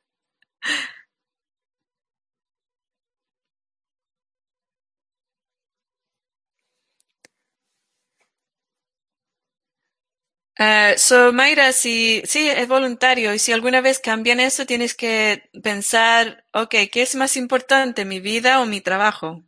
Eh, 10.58 10.96
so, 10.98 11.34
Mayra, 11.34 11.72
si, 11.74 12.22
sí, 12.26 12.48
es 12.50 12.68
voluntario 12.68 13.34
y 13.34 13.40
si 13.40 13.52
alguna 13.52 13.82
vez 13.82 14.00
cambian 14.00 14.40
eso, 14.40 14.66
tienes 14.66 14.96
que 14.96 15.50
pensar, 15.64 16.46
ok, 16.54 16.76
¿qué 16.92 17.02
es 17.02 17.16
más 17.16 17.36
importante, 17.38 18.06
mi 18.06 18.20
vida 18.22 18.62
o 18.62 18.66
mi 18.66 18.80
trabajo? 18.82 19.44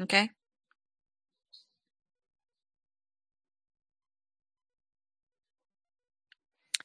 Ok. 0.00 0.14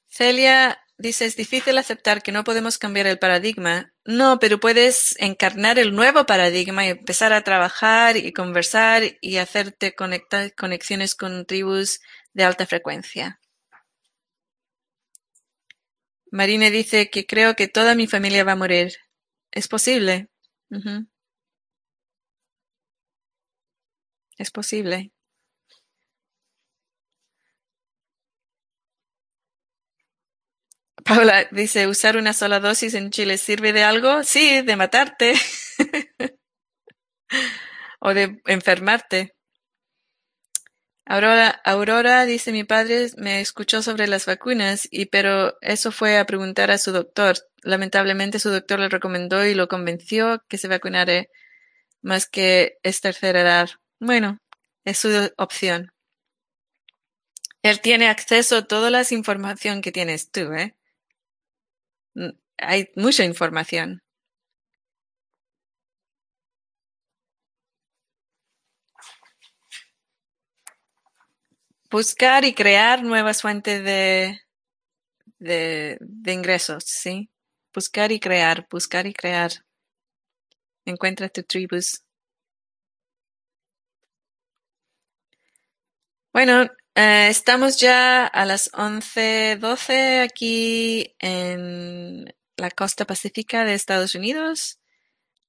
Celia 0.09 0.79
dice, 0.97 1.25
es 1.25 1.35
difícil 1.37 1.77
aceptar 1.77 2.21
que 2.21 2.31
no 2.31 2.43
podemos 2.43 2.77
cambiar 2.77 3.07
el 3.07 3.19
paradigma. 3.19 3.93
No, 4.03 4.39
pero 4.39 4.59
puedes 4.59 5.15
encarnar 5.19 5.79
el 5.79 5.95
nuevo 5.95 6.25
paradigma 6.25 6.85
y 6.85 6.89
empezar 6.89 7.33
a 7.33 7.43
trabajar 7.43 8.17
y 8.17 8.33
conversar 8.33 9.03
y 9.21 9.37
hacerte 9.37 9.95
conectar 9.95 10.53
conexiones 10.55 11.15
con 11.15 11.45
tribus 11.45 11.99
de 12.37 12.43
alta 12.43 12.67
frecuencia. 12.67 13.39
Marine 16.31 16.69
dice 16.69 17.09
que 17.09 17.25
creo 17.25 17.55
que 17.55 17.67
toda 17.67 17.95
mi 17.95 18.05
familia 18.05 18.43
va 18.43 18.51
a 18.51 18.61
morir. 18.63 18.93
Es 19.51 19.67
posible. 19.67 20.29
Es 24.37 24.51
posible. 24.51 25.11
Paula 31.05 31.47
dice, 31.51 31.87
¿usar 31.87 32.17
una 32.17 32.33
sola 32.33 32.59
dosis 32.59 32.93
en 32.93 33.09
Chile 33.09 33.39
sirve 33.39 33.73
de 33.73 33.83
algo? 33.83 34.23
Sí, 34.23 34.61
de 34.61 34.75
matarte 34.75 35.33
o 37.99 38.13
de 38.13 38.41
enfermarte. 38.45 39.36
Aurora, 41.09 41.61
Aurora 41.63 42.25
dice, 42.25 42.51
mi 42.51 42.65
padre 42.65 43.07
me 43.15 43.39
escuchó 43.39 43.81
sobre 43.81 44.07
las 44.07 44.25
vacunas 44.25 44.89
y 44.91 45.05
pero 45.05 45.57
eso 45.61 45.93
fue 45.93 46.17
a 46.17 46.25
preguntar 46.25 46.69
a 46.69 46.77
su 46.77 46.91
doctor. 46.91 47.37
Lamentablemente 47.63 48.39
su 48.39 48.49
doctor 48.49 48.79
le 48.81 48.89
recomendó 48.89 49.45
y 49.45 49.53
lo 49.53 49.69
convenció 49.69 50.43
que 50.49 50.57
se 50.57 50.67
vacunara 50.67 51.27
más 52.01 52.27
que 52.27 52.77
es 52.83 52.99
tercera 52.99 53.39
edad. 53.39 53.69
Bueno, 53.99 54.39
es 54.83 54.97
su 54.97 55.09
opción. 55.37 55.93
Él 57.63 57.79
tiene 57.79 58.09
acceso 58.09 58.57
a 58.57 58.65
toda 58.65 58.89
la 58.89 59.03
información 59.09 59.81
que 59.81 59.93
tienes 59.93 60.29
tú, 60.29 60.51
¿eh? 60.51 60.75
Mm, 62.15 62.31
Hay 62.57 62.89
mucha 62.97 63.23
información. 63.23 64.01
Buscar 71.89 72.43
y 72.43 72.53
crear 72.53 73.03
nuevas 73.03 73.41
fuentes 73.41 73.83
de, 73.83 74.41
de, 75.39 75.97
ingresos, 76.33 76.83
¿sí? 76.85 77.29
Buscar 77.73 78.11
y 78.11 78.19
crear, 78.19 78.67
buscar 78.69 79.07
y 79.07 79.13
crear. 79.13 79.51
Encuentra 80.85 81.29
tu 81.29 81.43
tribus. 81.43 82.03
Bueno, 86.33 86.63
eh, 86.95 87.27
estamos 87.29 87.79
ya 87.79 88.25
a 88.27 88.45
las 88.45 88.69
once 88.73 89.57
doce 89.59 90.19
aquí 90.21 91.15
en 91.19 92.25
la 92.57 92.71
costa 92.71 93.05
pacífica 93.05 93.63
de 93.63 93.73
Estados 93.75 94.15
Unidos. 94.15 94.79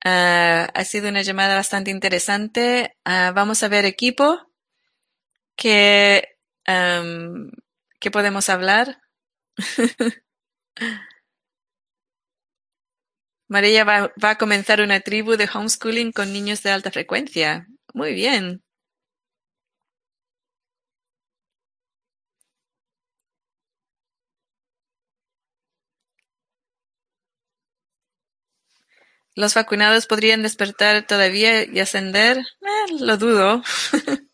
Ah, 0.04 0.70
ha 0.74 0.84
sido 0.84 1.08
una 1.10 1.22
llamada 1.22 1.56
bastante 1.56 1.90
interesante. 1.90 2.96
Ah, 3.04 3.32
vamos 3.34 3.62
a 3.62 3.68
ver 3.68 3.84
equipo. 3.86 4.47
¿Qué, 5.58 6.36
em, 6.66 7.50
¿qué 8.00 8.10
podemos 8.12 8.48
hablar? 8.48 9.00
María 13.54 13.84
va, 13.88 13.96
va 14.24 14.30
a 14.30 14.38
comenzar 14.42 14.80
una 14.80 15.00
tribu 15.00 15.36
de 15.36 15.48
homeschooling 15.52 16.12
con 16.12 16.32
niños 16.32 16.62
de 16.62 16.70
alta 16.70 16.90
frecuencia. 16.90 17.66
Muy 17.92 18.14
bien. 18.14 18.62
¿Los 29.34 29.54
vacunados 29.54 30.06
podrían 30.06 30.42
despertar 30.42 31.06
todavía 31.06 31.64
y 31.64 31.80
ascender? 31.80 32.38
Eh, 32.38 32.94
lo 33.00 33.16
dudo. 33.16 33.62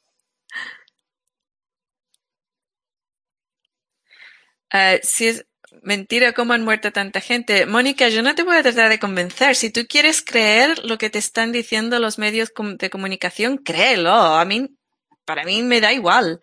Ah, 4.74 4.98
si 5.04 5.28
es 5.28 5.46
mentira 5.82 6.32
cómo 6.32 6.52
han 6.52 6.64
muerto 6.64 6.90
tanta 6.90 7.20
gente. 7.20 7.64
Mónica, 7.64 8.08
yo 8.08 8.22
no 8.22 8.34
te 8.34 8.42
voy 8.42 8.56
a 8.56 8.62
tratar 8.64 8.88
de 8.88 8.98
convencer. 8.98 9.54
Si 9.54 9.70
tú 9.70 9.82
quieres 9.88 10.20
creer 10.20 10.84
lo 10.84 10.98
que 10.98 11.10
te 11.10 11.20
están 11.20 11.52
diciendo 11.52 12.00
los 12.00 12.18
medios 12.18 12.52
de 12.78 12.90
comunicación, 12.90 13.58
créelo. 13.58 14.10
A 14.12 14.44
mí, 14.44 14.76
para 15.24 15.44
mí 15.44 15.62
me 15.62 15.80
da 15.80 15.92
igual. 15.92 16.40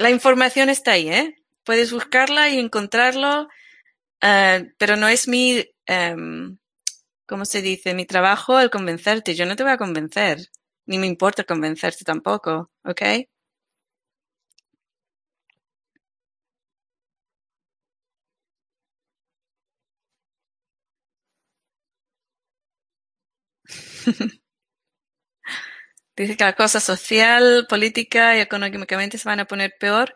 La 0.00 0.10
información 0.10 0.68
está 0.68 0.92
ahí, 0.92 1.08
¿eh? 1.08 1.34
Puedes 1.64 1.92
buscarla 1.92 2.50
y 2.50 2.58
encontrarlo, 2.58 3.48
ah, 4.20 4.60
pero 4.78 4.96
no 4.96 5.08
es 5.08 5.28
mi, 5.28 5.64
em, 5.86 6.58
¿cómo 7.26 7.46
se 7.46 7.62
dice? 7.62 7.94
Mi 7.94 8.04
trabajo 8.06 8.60
el 8.60 8.70
convencerte. 8.70 9.34
Yo 9.34 9.46
no 9.46 9.56
te 9.56 9.62
voy 9.62 9.72
a 9.72 9.78
convencer. 9.78 10.40
Ni 10.86 10.98
me 10.98 11.06
importa 11.06 11.44
convencerte 11.44 12.04
tampoco, 12.04 12.70
¿ok? 12.84 13.02
Dice 26.16 26.36
que 26.36 26.44
la 26.44 26.52
cosa 26.54 26.80
social, 26.80 27.66
política 27.68 28.36
y 28.36 28.40
económicamente 28.40 29.18
se 29.18 29.28
van 29.28 29.40
a 29.40 29.46
poner 29.46 29.72
peor. 29.80 30.14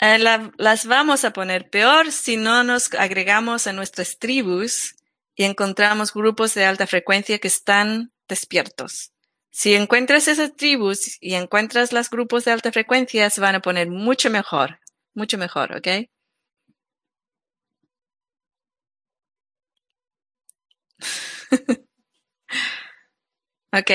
Eh, 0.00 0.18
la- 0.18 0.52
las 0.58 0.86
vamos 0.86 1.24
a 1.24 1.32
poner 1.32 1.70
peor 1.70 2.12
si 2.12 2.36
no 2.36 2.64
nos 2.64 2.92
agregamos 2.94 3.66
a 3.66 3.72
nuestras 3.74 4.18
tribus 4.18 4.96
y 5.36 5.44
encontramos 5.44 6.14
grupos 6.14 6.54
de 6.54 6.66
alta 6.66 6.86
frecuencia 6.86 7.38
que 7.38 7.48
están 7.48 8.12
despiertos. 8.28 9.12
Si 9.52 9.74
encuentras 9.74 10.28
esas 10.28 10.56
tribus 10.56 11.18
y 11.20 11.34
encuentras 11.34 11.92
los 11.92 12.10
grupos 12.10 12.44
de 12.46 12.52
alta 12.52 12.72
frecuencia, 12.72 13.30
se 13.30 13.40
van 13.42 13.56
a 13.56 13.60
poner 13.62 13.88
mucho 13.90 14.30
mejor, 14.30 14.80
mucho 15.14 15.38
mejor, 15.38 15.76
¿ok? 15.76 15.88
Ok, 23.74 23.90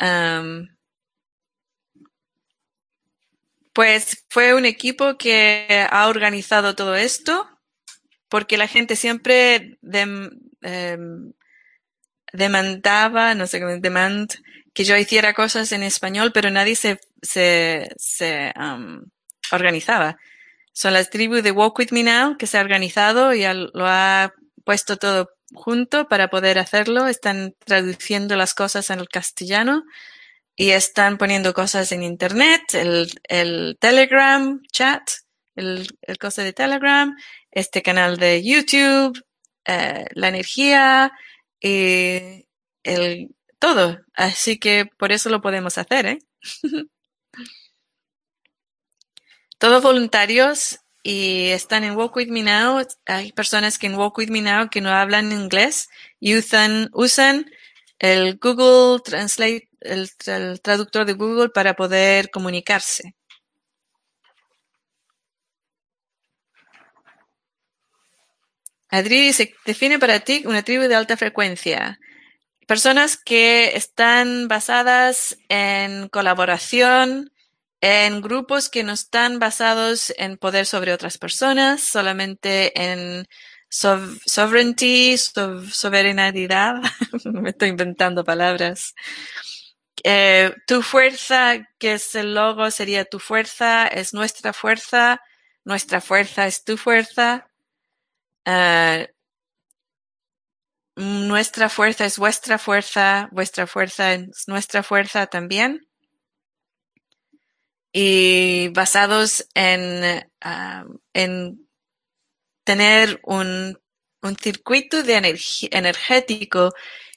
um, 0.00 0.68
pues 3.72 4.26
fue 4.28 4.54
un 4.54 4.66
equipo 4.66 5.16
que 5.16 5.86
ha 5.90 6.08
organizado 6.08 6.74
todo 6.74 6.94
esto 6.94 7.48
porque 8.28 8.58
la 8.58 8.68
gente 8.68 8.96
siempre 8.96 9.78
em, 9.82 10.30
demandaba, 12.32 13.34
no 13.34 13.46
sé 13.46 13.60
cómo, 13.60 13.76
demand, 13.78 14.30
que 14.74 14.84
yo 14.84 14.96
hiciera 14.96 15.34
cosas 15.34 15.72
en 15.72 15.82
español, 15.82 16.32
pero 16.32 16.50
nadie 16.50 16.76
se, 16.76 16.98
se, 17.22 18.52
um, 18.58 19.02
organizaba. 19.50 20.18
Son 20.74 20.92
las 20.92 21.10
tribus 21.10 21.42
de 21.42 21.52
Walk 21.52 21.78
With 21.78 21.92
Me 21.92 22.02
Now 22.02 22.36
que 22.36 22.46
se 22.46 22.58
ha 22.58 22.62
organizado 22.62 23.34
y 23.34 23.44
lo 23.44 23.86
ha 23.86 24.32
puesto 24.64 24.96
todo 24.98 25.30
junto 25.54 26.08
para 26.08 26.28
poder 26.28 26.58
hacerlo. 26.58 27.06
Están 27.06 27.54
traduciendo 27.64 28.36
las 28.36 28.54
cosas 28.54 28.90
en 28.90 29.00
el 29.00 29.08
castellano 29.08 29.84
y 30.56 30.70
están 30.70 31.18
poniendo 31.18 31.54
cosas 31.54 31.92
en 31.92 32.02
internet, 32.02 32.62
el, 32.74 33.10
el 33.24 33.78
Telegram 33.80 34.60
chat, 34.70 35.02
el, 35.56 35.88
el 36.02 36.18
cosa 36.18 36.42
de 36.42 36.52
Telegram, 36.52 37.16
este 37.50 37.82
canal 37.82 38.18
de 38.18 38.42
YouTube, 38.42 39.18
eh, 39.64 40.06
la 40.12 40.28
energía 40.28 41.12
y 41.60 42.46
el 42.82 43.34
todo. 43.58 44.00
Así 44.14 44.58
que 44.58 44.86
por 44.98 45.12
eso 45.12 45.30
lo 45.30 45.40
podemos 45.40 45.78
hacer, 45.78 46.06
¿eh? 46.06 46.18
todos 49.58 49.82
voluntarios 49.82 50.81
y 51.02 51.48
están 51.48 51.84
en 51.84 51.96
Walk 51.96 52.16
With 52.16 52.28
Me 52.28 52.42
Now. 52.42 52.86
Hay 53.06 53.32
personas 53.32 53.78
que 53.78 53.86
en 53.86 53.96
Walk 53.96 54.18
With 54.18 54.28
Me 54.28 54.40
Now 54.40 54.70
que 54.70 54.80
no 54.80 54.90
hablan 54.90 55.32
inglés 55.32 55.88
y 56.20 56.36
usan, 56.36 56.90
usan 56.92 57.50
el 57.98 58.38
Google 58.38 59.00
Translate, 59.04 59.68
el, 59.80 60.10
el 60.26 60.60
traductor 60.60 61.04
de 61.06 61.14
Google 61.14 61.48
para 61.48 61.74
poder 61.74 62.30
comunicarse. 62.30 63.14
Adri 68.88 69.22
dice, 69.22 69.54
define 69.64 69.98
para 69.98 70.20
ti 70.20 70.42
una 70.44 70.62
tribu 70.62 70.84
de 70.84 70.94
alta 70.94 71.16
frecuencia. 71.16 71.98
Personas 72.66 73.16
que 73.16 73.74
están 73.74 74.48
basadas 74.48 75.38
en 75.48 76.08
colaboración, 76.08 77.31
en 77.82 78.22
grupos 78.22 78.70
que 78.70 78.84
no 78.84 78.92
están 78.92 79.40
basados 79.40 80.14
en 80.16 80.38
poder 80.38 80.66
sobre 80.66 80.92
otras 80.94 81.18
personas, 81.18 81.82
solamente 81.82 82.72
en 82.80 83.26
sovereignty, 83.68 85.18
soberanidad. 85.18 86.76
Me 87.24 87.50
estoy 87.50 87.70
inventando 87.70 88.24
palabras. 88.24 88.94
Eh, 90.04 90.54
tu 90.66 90.82
fuerza, 90.82 91.68
que 91.78 91.94
es 91.94 92.14
el 92.14 92.34
logo, 92.34 92.70
sería 92.70 93.04
tu 93.04 93.18
fuerza, 93.18 93.88
es 93.88 94.14
nuestra 94.14 94.52
fuerza, 94.52 95.20
nuestra 95.64 96.00
fuerza 96.00 96.46
es 96.46 96.62
tu 96.64 96.76
fuerza. 96.76 97.48
Uh, 98.46 99.06
nuestra 100.96 101.68
fuerza 101.68 102.04
es 102.04 102.18
vuestra 102.18 102.58
fuerza, 102.58 103.28
vuestra 103.32 103.66
fuerza 103.66 104.14
es 104.14 104.46
nuestra 104.46 104.82
fuerza 104.84 105.26
también. 105.26 105.80
Y 107.92 108.68
basados 108.68 109.46
en, 109.54 110.24
uh, 110.44 110.98
en 111.12 111.68
tener 112.64 113.20
un, 113.24 113.78
un 114.22 114.36
circuito 114.36 115.02
de 115.02 115.38
energético 115.70 116.72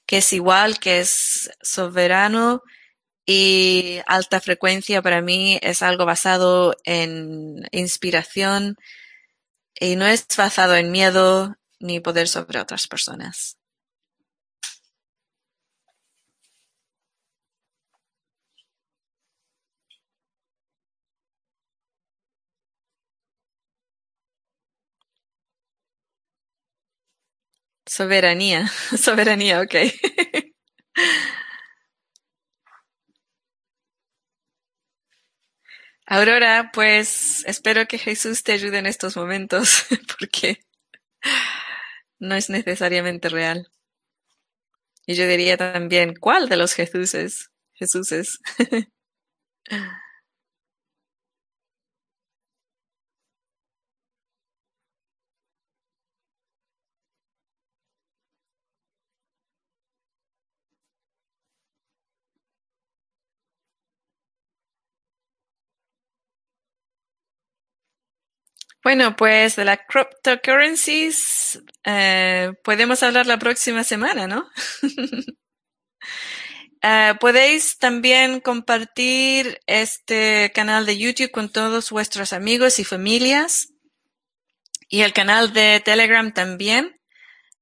que 0.05 0.17
es 0.17 0.34
igual, 0.34 0.80
que 0.80 0.99
es 0.99 1.49
soberano 1.61 2.61
y 3.26 3.99
alta 4.05 4.39
frecuencia 4.39 5.01
para 5.01 5.21
mí 5.21 5.57
es 5.61 5.82
algo 5.82 6.05
basado 6.05 6.76
en 6.84 7.67
inspiración, 7.71 8.76
y 9.80 9.95
no 9.95 10.05
es 10.05 10.28
basado 10.38 10.76
en 10.76 10.91
miedo 10.91 11.55
ni 11.80 11.99
poder 11.99 12.28
sobre 12.28 12.59
otras 12.59 12.88
personas. 12.88 13.57
Soberanía, 27.96 28.68
soberanía, 28.98 29.62
ok. 29.62 29.76
Aurora, 36.06 36.72
pues 36.74 37.46
espero 37.48 37.88
que 37.88 37.98
Jesús 37.98 38.43
te 38.43 38.52
ayude 38.52 38.80
en 38.80 38.86
estos 38.86 39.16
momentos, 39.16 39.86
porque 40.20 40.60
no 42.20 42.36
es 42.36 42.50
necesariamente 42.50 43.30
real. 43.30 43.70
Y 45.06 45.14
yo 45.16 45.26
diría 45.26 45.56
también, 45.56 46.16
¿cuál 46.20 46.50
de 46.50 46.58
los 46.58 46.74
Jesuses? 46.74 47.50
Jesuses. 47.76 48.39
Bueno, 68.86 69.15
pues 69.15 69.55
de 69.55 69.65
la 69.65 69.77
cryptocurrencies 69.77 71.59
eh, 71.86 72.53
podemos 72.63 73.01
hablar 73.01 73.25
la 73.25 73.39
próxima 73.39 73.83
semana, 73.83 74.27
¿no? 74.27 74.47
uh, 76.83 77.17
podéis 77.19 77.79
también 77.79 78.41
compartir 78.41 79.59
este 79.65 80.51
canal 80.53 80.86
de 80.86 80.99
YouTube 80.99 81.31
con 81.31 81.51
todos 81.51 81.89
vuestros 81.89 82.31
amigos 82.31 82.77
y 82.77 82.83
familias 82.83 83.69
y 84.88 85.01
el 85.01 85.13
canal 85.13 85.51
de 85.51 85.81
Telegram 85.83 86.31
también. 86.31 86.95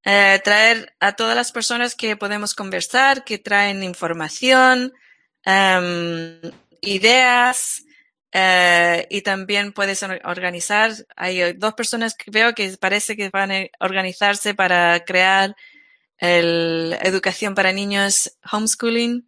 Uh, 0.05 0.43
traer 0.43 0.93
a 0.99 1.13
todas 1.13 1.37
las 1.37 1.53
personas 1.53 1.95
que 1.95 2.17
podemos 2.17 2.53
conversar, 2.53 3.23
que 3.23 3.37
traen 3.37 3.81
información, 3.81 4.91
um, 5.45 6.51
ideas, 6.81 7.85
eh, 8.33 9.07
y 9.11 9.21
también 9.21 9.73
puedes 9.73 10.01
organizar, 10.01 10.91
hay 11.15 11.53
dos 11.53 11.75
personas 11.75 12.15
que 12.15 12.31
veo 12.31 12.53
que 12.55 12.75
parece 12.79 13.15
que 13.15 13.29
van 13.29 13.51
a 13.51 13.67
organizarse 13.79 14.55
para 14.55 15.05
crear 15.05 15.55
el 16.17 16.97
educación 17.01 17.53
para 17.53 17.71
niños 17.71 18.37
homeschooling. 18.51 19.27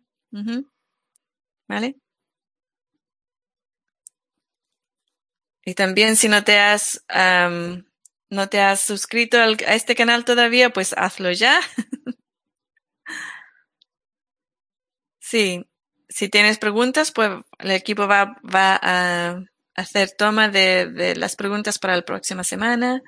¿Vale? 1.68 1.95
Y 5.64 5.74
también 5.76 6.16
si 6.16 6.28
no 6.28 6.43
te 6.43 6.60
has, 6.60 7.03
no 8.30 8.49
te 8.49 8.60
has 8.62 8.82
suscrito 8.82 9.38
a 9.38 9.74
este 9.74 9.95
canal 9.95 10.26
todavía, 10.26 10.72
pues 10.72 10.93
hazlo 10.97 11.32
ya. 11.32 11.60
sí, 15.20 15.66
si 16.16 16.30
tienes 16.30 16.57
preguntas, 16.59 17.11
pues 17.11 17.30
el 17.59 17.72
equipo 17.72 18.07
va, 18.07 18.38
va 18.41 18.80
a 18.82 19.38
hacer 19.76 20.11
toma 20.18 20.47
de, 20.47 20.86
de, 20.86 21.13
las 21.18 21.36
preguntas 21.36 21.78
para 21.78 21.93
la 21.97 22.03
próxima 22.03 22.45
semana. 22.45 23.01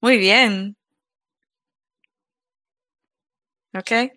Muy 0.00 0.18
bien. 0.18 0.76
¿Ok? 3.74 4.12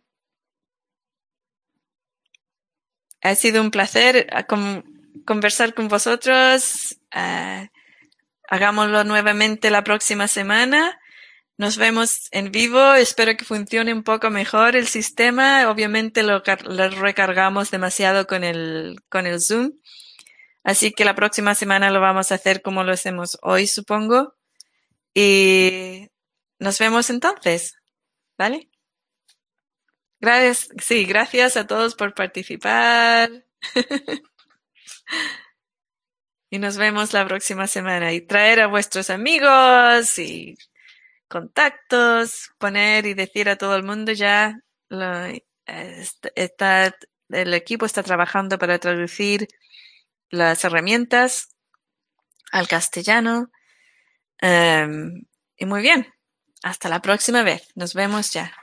Ha 3.24 3.34
sido 3.34 3.60
un 3.60 3.72
placer 3.72 4.28
ah, 4.32 4.46
conversar 5.26 5.74
con 5.74 5.88
vosotros. 5.88 7.00
Uh, 7.12 7.66
hagámoslo 8.48 9.04
nuevamente 9.04 9.72
la 9.72 9.84
próxima 9.84 10.28
semana. 10.28 11.00
Nos 11.58 11.78
vemos 11.78 12.28
en 12.32 12.52
vivo. 12.52 12.94
Espero 12.96 13.38
que 13.38 13.46
funcione 13.46 13.94
un 13.94 14.04
poco 14.04 14.30
mejor 14.30 14.76
el 14.76 14.88
sistema. 14.88 15.70
Obviamente 15.70 16.22
lo, 16.22 16.42
recargamos 16.42 17.72
demasiado 17.72 18.28
con 18.28 18.44
el, 18.44 18.98
con 19.10 19.26
el 19.26 19.42
Zoom. 19.42 19.72
Así 20.64 20.92
que 20.92 21.06
la 21.06 21.16
próxima 21.16 21.56
semana 21.56 21.92
lo 21.92 22.02
vamos 22.02 22.32
a 22.32 22.36
hacer 22.36 22.62
como 22.62 22.84
lo 22.84 22.92
hacemos 22.92 23.38
hoy, 23.42 23.68
supongo. 23.68 24.36
Y 25.14 26.10
nos 26.60 26.78
vemos 26.80 27.10
entonces. 27.10 27.76
¿Vale? 28.38 28.70
Gracias. 30.20 30.70
Sí, 30.82 31.06
gracias 31.06 31.56
a 31.56 31.68
todos 31.68 31.96
por 31.96 32.14
participar. 32.14 33.46
y 36.50 36.60
nos 36.60 36.76
vemos 36.78 37.14
la 37.14 37.26
próxima 37.26 37.68
semana. 37.68 38.12
Y 38.12 38.22
traer 38.22 38.60
a 38.60 38.68
vuestros 38.68 39.10
amigos 39.10 40.20
y 40.20 40.58
contactos, 41.28 42.52
poner 42.58 43.06
y 43.06 43.14
decir 43.14 43.50
a 43.50 43.58
todo 43.58 43.76
el 43.76 43.84
mundo 43.84 44.12
ya, 44.12 44.60
lo, 44.90 45.08
está, 46.36 46.96
el 47.30 47.54
equipo 47.54 47.86
está 47.86 48.04
trabajando 48.04 48.58
para 48.58 48.80
traducir 48.80 49.48
las 50.30 50.64
herramientas 50.64 51.56
al 52.52 52.68
castellano. 52.68 53.50
Um, 54.42 55.24
y 55.58 55.66
muy 55.66 55.82
bien, 55.82 56.08
hasta 56.64 56.90
la 56.90 57.02
próxima 57.02 57.44
vez. 57.44 57.68
Nos 57.76 57.94
vemos 57.94 58.32
ya. 58.32 58.54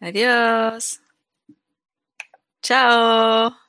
Adiós. 0.00 1.00
Chao. 2.62 3.67